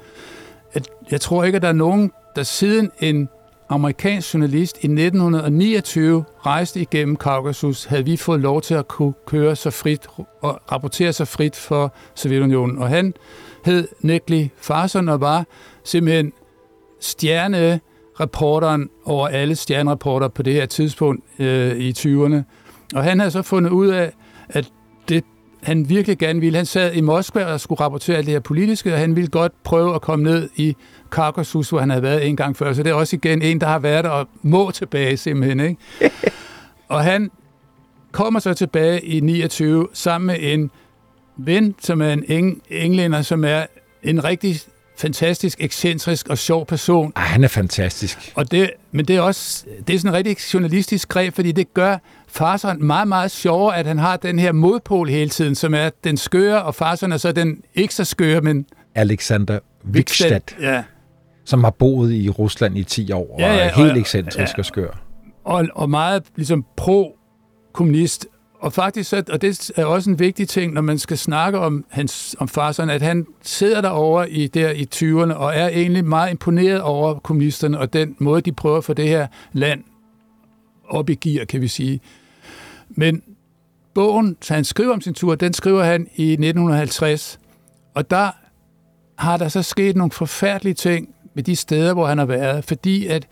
[0.72, 3.28] at jeg tror ikke, at der er nogen, der siden en
[3.68, 9.56] amerikansk journalist i 1929 rejste igennem Kaukasus, havde vi fået lov til at kunne køre
[9.56, 10.06] så frit
[10.40, 12.78] og rapportere så frit for Sovjetunionen.
[12.78, 13.14] Og han
[13.64, 15.46] hed Nekli Farson og var
[15.84, 16.32] simpelthen
[17.00, 22.42] stjernereporteren over alle stjernereporter på det her tidspunkt øh, i 20'erne.
[22.94, 24.12] Og han havde så fundet ud af,
[24.48, 24.72] at
[25.66, 26.56] han virkelig gerne ville.
[26.56, 29.52] Han sad i Moskva og skulle rapportere alt det her politiske, og han ville godt
[29.64, 30.76] prøve at komme ned i
[31.10, 32.72] Kaukasus, hvor han havde været en gang før.
[32.72, 35.60] Så det er også igen en, der har været der og må tilbage simpelthen.
[35.60, 35.76] Ikke?
[36.88, 37.30] og han
[38.12, 40.70] kommer så tilbage i 29 sammen med en
[41.36, 43.66] ven, som er en eng- englænder, som er
[44.02, 44.60] en rigtig
[44.98, 47.12] fantastisk, ekscentrisk og sjov person.
[47.16, 48.32] Ej, han er fantastisk.
[48.34, 51.74] Og det, men det er også det er sådan en rigtig journalistisk greb, fordi det
[51.74, 51.96] gør
[52.28, 56.16] Farson meget, meget sjovere, at han har den her modpol hele tiden, som er den
[56.16, 58.66] skøre, og Farson er så den ikke så skøre, men...
[58.94, 60.82] Alexander Vikstad, Ja.
[61.44, 64.54] som har boet i Rusland i 10 år, og Ja, ja, er helt og- ekscentrisk
[64.56, 64.58] ja.
[64.58, 65.02] og skør.
[65.44, 68.26] Og, og meget ligesom pro-kommunist.
[68.66, 71.84] Og faktisk, så, og det er også en vigtig ting, når man skal snakke om,
[71.88, 76.30] hans, om Farson, at han sidder derovre i, der i 20'erne og er egentlig meget
[76.30, 79.84] imponeret over kommunisterne og den måde, de prøver at få det her land
[80.88, 82.00] op i gear, kan vi sige.
[82.88, 83.22] Men
[83.94, 87.40] bogen, så han skriver om sin tur, den skriver han i 1950,
[87.94, 88.30] og der
[89.18, 93.06] har der så sket nogle forfærdelige ting med de steder, hvor han har været, fordi
[93.06, 93.26] at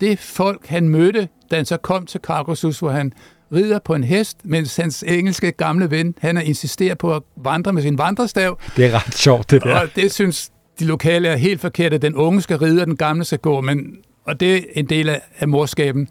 [0.00, 3.12] det folk, han mødte, da han så kom til Kaukasus, hvor han
[3.52, 7.72] rider på en hest, mens hans engelske gamle ven, han er insisterer på at vandre
[7.72, 9.80] med sin vandrestav, Det er ret sjovt, det der.
[9.80, 12.96] og det synes de lokale er helt forkert, at den unge skal ride, og den
[12.96, 16.08] gamle skal gå, men, og det er en del af, af morskaben.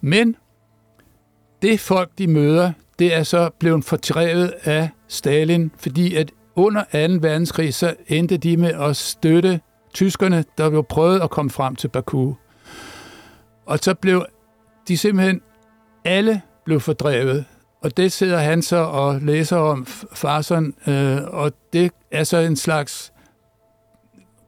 [0.00, 0.36] Men
[1.62, 6.88] det folk, de møder, det er så blevet fordrevet af Stalin, fordi at under 2.
[7.20, 9.60] verdenskrig, så endte de med at støtte
[9.94, 12.32] tyskerne, der blev prøvet at komme frem til Baku.
[13.66, 14.26] Og så blev
[14.88, 15.40] de simpelthen
[16.04, 17.44] alle blev fordrevet.
[17.82, 22.56] Og det sidder han så og læser om Farson, øh, og det er så en
[22.56, 23.12] slags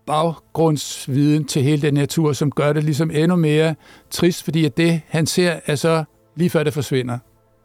[0.06, 3.74] baggrundsviden til hele den her tur, som gør det ligesom endnu mere
[4.10, 6.04] trist, fordi at det, han ser, er så
[6.36, 7.18] lige før det forsvinder.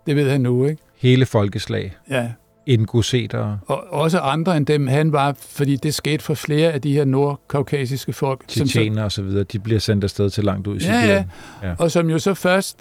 [0.08, 0.82] Det ved han nu, ikke?
[0.98, 1.96] Hele folkeslag.
[2.10, 2.32] Ja.
[2.66, 3.60] Ingusetere.
[3.68, 7.06] Og også andre end dem, han var, fordi det skete for flere af de her
[7.06, 8.44] nordkaukasiske folk.
[8.48, 11.02] som Tjetjener og så videre, de bliver sendt afsted til langt ud i Ja, ja.
[11.02, 11.32] Sibirien.
[11.64, 11.74] Ja.
[11.80, 12.78] og som jo så først,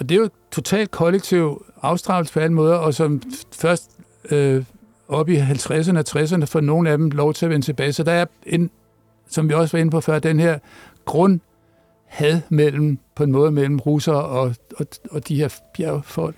[0.00, 3.22] og det er jo totalt kollektiv afstraffelse på alle måder, og som
[3.52, 3.90] først
[4.30, 4.64] øh,
[5.08, 7.92] op i 50'erne og 60'erne får nogle af dem lov til at vende tilbage.
[7.92, 8.70] Så der er, en,
[9.28, 10.58] som vi også var inde på før, den her
[11.04, 16.36] grundhad mellem, på en måde mellem russere og, og, og de her bjergfolk.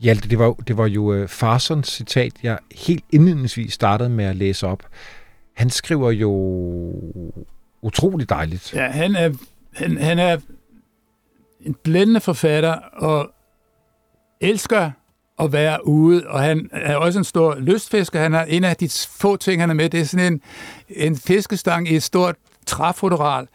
[0.00, 4.36] Hjalte, det var, det var jo uh, Farsons citat, jeg helt indledningsvis startede med at
[4.36, 4.82] læse op.
[5.54, 6.30] Han skriver jo
[7.82, 8.74] utrolig dejligt.
[8.74, 9.32] Ja, han er,
[9.72, 10.38] han, han er
[11.64, 13.30] en blændende forfatter og
[14.40, 14.90] elsker
[15.38, 18.20] at være ude, og han er også en stor lystfisker.
[18.20, 19.90] Han er en af de få ting, han er med.
[19.90, 20.40] Det er sådan en,
[20.88, 22.36] en fiskestang i et stort
[22.66, 23.46] træfotoral.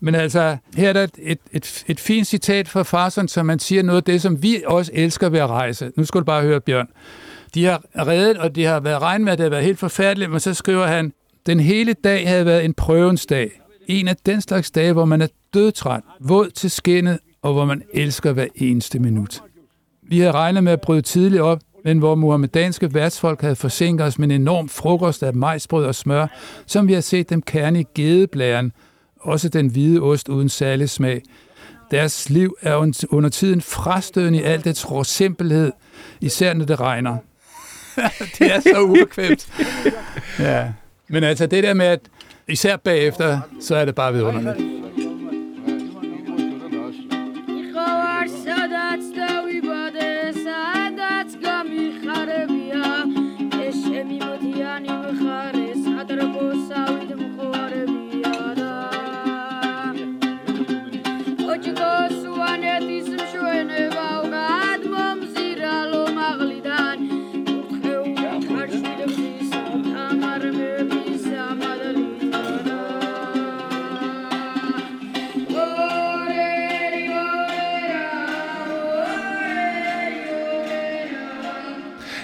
[0.00, 3.58] Men altså, her er der et, et, et, et fint citat fra Farsen, som man
[3.58, 5.92] siger noget af det, som vi også elsker ved at rejse.
[5.96, 6.88] Nu skal du bare høre, Bjørn.
[7.54, 10.54] De har reddet, og de har været regnvejr, det har været helt forfærdeligt, men så
[10.54, 11.12] skriver han,
[11.46, 13.50] den hele dag havde været en prøvens dag.
[13.86, 17.82] En af den slags dage, hvor man er dødtræt, våd til skinnet, og hvor man
[17.94, 19.42] elsker hver eneste minut.
[20.02, 24.18] Vi havde regnet med at bryde tidligt op, men hvor muhammedanske værtsfolk havde forsinket os
[24.18, 26.26] med en enorm frokost af majsbrød og smør,
[26.66, 28.72] som vi har set dem kerne i gedeblæren,
[29.20, 31.22] også den hvide ost uden særlig smag.
[31.90, 35.72] Deres liv er un- under tiden frastødende i al dets rå simpelhed,
[36.20, 37.16] især når det regner.
[38.38, 39.48] det er så ubekvemt.
[40.38, 40.68] Ja.
[41.08, 42.00] Men altså det der med, at
[42.48, 44.66] især bagefter, så er det bare vidunderligt.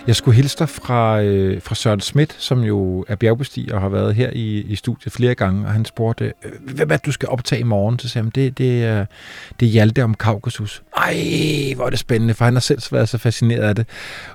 [0.08, 3.88] Jeg skulle hilse dig fra, øh, fra Søren Schmidt, som jo er bjergbestiger og har
[3.88, 7.12] været her i, i studiet flere gange, og han spurgte, øh, hvem er det, du
[7.12, 7.98] skal optage i morgen?
[7.98, 9.06] Så sagde han, det, det, er,
[9.60, 10.82] det er Hjalte om Kaukasus.
[10.96, 13.86] Ej, hvor er det spændende, for han har selv været så fascineret af det.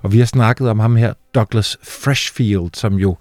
[0.02, 3.18] Og vi har snakket om ham her, Douglas Freshfield, som jo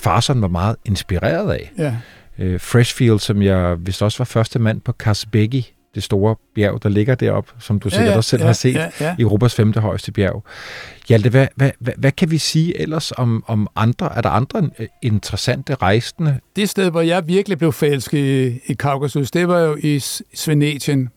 [0.00, 1.72] Farson var meget inspireret af.
[1.78, 1.94] Ja.
[2.38, 6.88] øh, Freshfield, som jeg vist også var første mand på Kasbegi, det store bjerg, der
[6.88, 9.16] ligger deroppe, som du sikkert også selv har set, Ja, ja.
[9.18, 10.44] Europas femte højeste bjerg.
[11.08, 14.16] Hjalte, hvad, hvad, hvad, hvad kan vi sige ellers om, om andre?
[14.16, 16.40] Er der andre øh, interessante rejsende?
[16.56, 19.98] Det sted, hvor jeg virkelig blev forelsket i, i Kaukasus, det var jo i
[20.34, 21.08] Svenetien,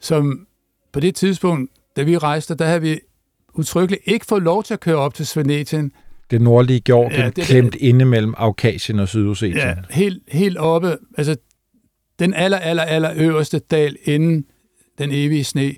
[0.00, 0.46] som
[0.92, 2.98] på det tidspunkt, da vi rejste, der havde vi
[3.54, 5.92] utryggeligt ikke fået lov til at køre op til Svenetien.
[6.30, 9.56] Det nordlige Georgien, Ja, ja, det- det, klemt inde mellem Aukasien og Sydossetien.
[9.58, 11.36] Ja, helt, helt oppe, altså
[12.18, 14.44] den aller, aller, aller øverste dal inden
[14.98, 15.74] den evige sne.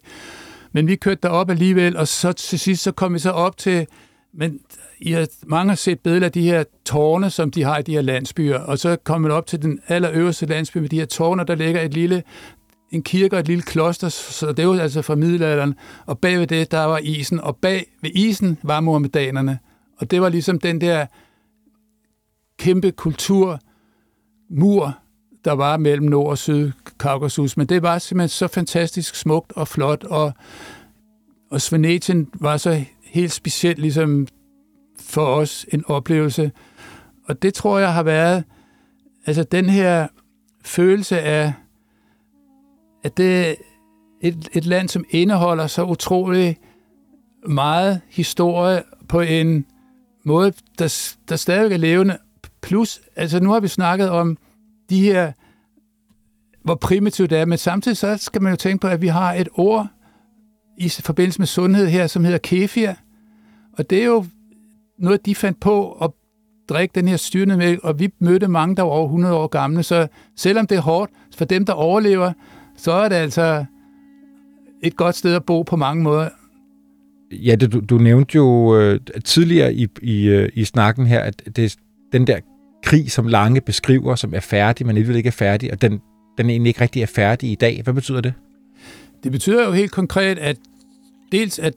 [0.73, 3.87] Men vi kørte derop alligevel, og så til sidst, så kom vi så op til,
[4.35, 4.61] men
[4.99, 7.93] I har, mange har set billeder af de her tårne, som de har i de
[7.93, 11.45] her landsbyer, og så kom man op til den allerøverste landsby med de her tårne,
[11.45, 12.23] der ligger et lille,
[12.91, 15.75] en kirke og et lille kloster, så det var altså fra middelalderen,
[16.07, 19.59] og bag ved det, der var isen, og bag ved isen var muhammedanerne,
[19.99, 21.07] og det var ligesom den der
[22.59, 23.61] kæmpe kultur,
[24.51, 24.99] mur,
[25.45, 27.57] der var mellem Nord- og Syd-Kaukasus.
[27.57, 30.33] Men det var simpelthen så fantastisk smukt og flot, og,
[31.51, 34.27] og Svenetien var så helt specielt ligesom
[35.01, 36.53] for os en oplevelse.
[37.25, 38.45] Og det tror jeg har været,
[39.27, 40.09] altså den her
[40.65, 41.53] følelse af,
[43.05, 43.55] at det er
[44.21, 46.59] et, et land, som indeholder så utrolig
[47.49, 49.67] meget historie på en
[50.25, 52.19] måde, der, der stadig er levende.
[52.63, 54.37] Plus, altså nu har vi snakket om
[54.91, 55.33] de her,
[56.65, 59.33] hvor primitivt det er, men samtidig så skal man jo tænke på, at vi har
[59.33, 59.87] et ord
[60.79, 62.93] i forbindelse med sundhed her, som hedder kefir.
[63.73, 64.25] Og det er jo
[64.99, 66.11] noget, de fandt på at
[66.69, 69.83] drikke den her styrende mælk, og vi mødte mange, der var over 100 år gamle,
[69.83, 72.33] så selvom det er hårdt for dem, der overlever,
[72.77, 73.65] så er det altså
[74.83, 76.29] et godt sted at bo på mange måder.
[77.33, 81.43] Ja, det, du, du nævnte jo øh, tidligere i, i, øh, i snakken her, at
[81.57, 81.77] det
[82.13, 82.41] den der
[82.85, 86.01] krig, som Lange beskriver, som er færdig, men alligevel ikke er færdig, og den,
[86.39, 87.81] den egentlig ikke rigtig er færdig i dag.
[87.85, 88.35] Hvad betyder det?
[89.25, 90.57] Det betyder jo helt konkret, at
[91.33, 91.75] dels at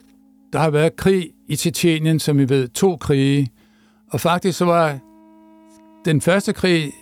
[0.52, 3.48] der har været krig i Tjetjenien, som vi ved, to krige,
[4.10, 4.98] og faktisk så var
[6.04, 6.92] den første krig,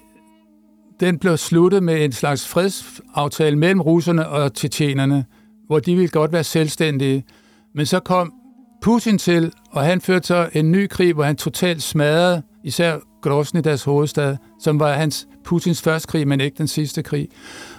[1.01, 5.25] den blev sluttet med en slags fredsaftale mellem russerne og tjetjenerne,
[5.67, 7.25] hvor de ville godt være selvstændige.
[7.75, 8.33] Men så kom
[8.83, 12.99] Putin til, og han førte så en ny krig, hvor han totalt smadrede især
[13.29, 17.29] Grozny, deres hovedstad, som var hans Putins første krig, men ikke den sidste krig.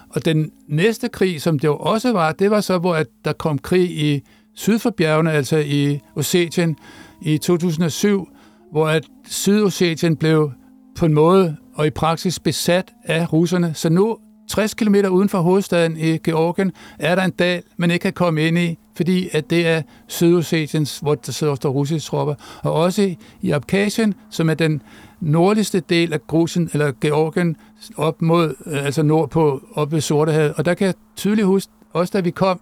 [0.09, 3.33] Og den næste krig, som det jo også var, det var så, hvor at der
[3.33, 4.21] kom krig i
[4.55, 6.75] syd for bjergene, altså i Ossetien
[7.21, 8.27] i 2007,
[8.71, 10.51] hvor at Sydossetien blev
[10.97, 13.73] på en måde og i praksis besat af russerne.
[13.73, 14.17] Så nu,
[14.49, 18.47] 60 km uden for hovedstaden i Georgien, er der en dal, man ikke kan komme
[18.47, 22.35] ind i, fordi at det er Sydossetiens, hvor der sidder også russiske tropper.
[22.63, 24.81] Og også i Abkhazien, som er den
[25.21, 27.55] nordligste del af Grusien, eller Georgien,
[27.97, 30.53] op mod, øh, altså nordpå, op ved Sortehavet.
[30.53, 32.59] Og der kan jeg tydeligt huske, også da vi kom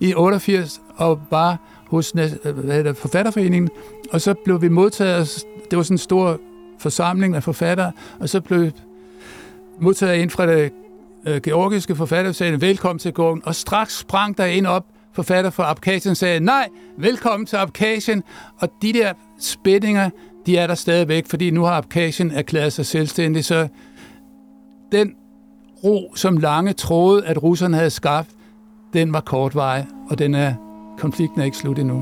[0.00, 3.70] i 88 og var hos øh, hvad hedder det, forfatterforeningen,
[4.12, 6.40] og så blev vi modtaget, det var sådan en stor
[6.78, 8.72] forsamling af forfattere, og så blev vi
[9.80, 10.72] modtaget ind fra det
[11.26, 14.86] øh, georgiske forfatter, sagde, velkommen til Georgien, og straks sprang der ind op,
[15.16, 18.22] forfatter fra Abkhazien sagde, nej, velkommen til Abkhazien,
[18.60, 20.10] og de der spændinger,
[20.46, 23.68] de er der stadigvæk, fordi nu har Abkhazien erklæret sig selvstændig, så
[24.92, 25.14] den
[25.84, 28.30] ro, som lange troede, at russerne havde skabt,
[28.92, 30.54] den var kortvarig, og den er,
[30.98, 31.94] konflikten er ikke slut endnu.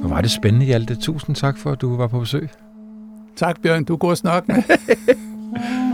[0.00, 0.96] Hvor var det spændende, Hjalte.
[0.96, 2.48] Tusind tak for, at du var på besøg.
[3.36, 3.84] Tak, Bjørn.
[3.84, 4.56] Du går snart med.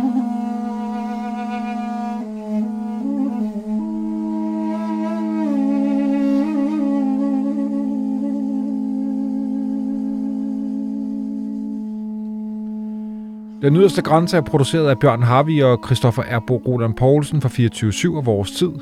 [13.65, 18.17] Den yderste grænse er produceret af Bjørn Harvi og Christoffer Erbo Roland Poulsen fra 24
[18.17, 18.73] og Vores Tid.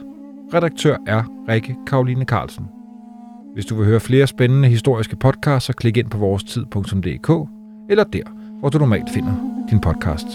[0.54, 2.68] Redaktør er Rikke Karoline Carlsen.
[3.54, 7.48] Hvis du vil høre flere spændende historiske podcasts, så klik ind på vorestid.dk
[7.90, 10.26] eller der, hvor du normalt finder din podcast.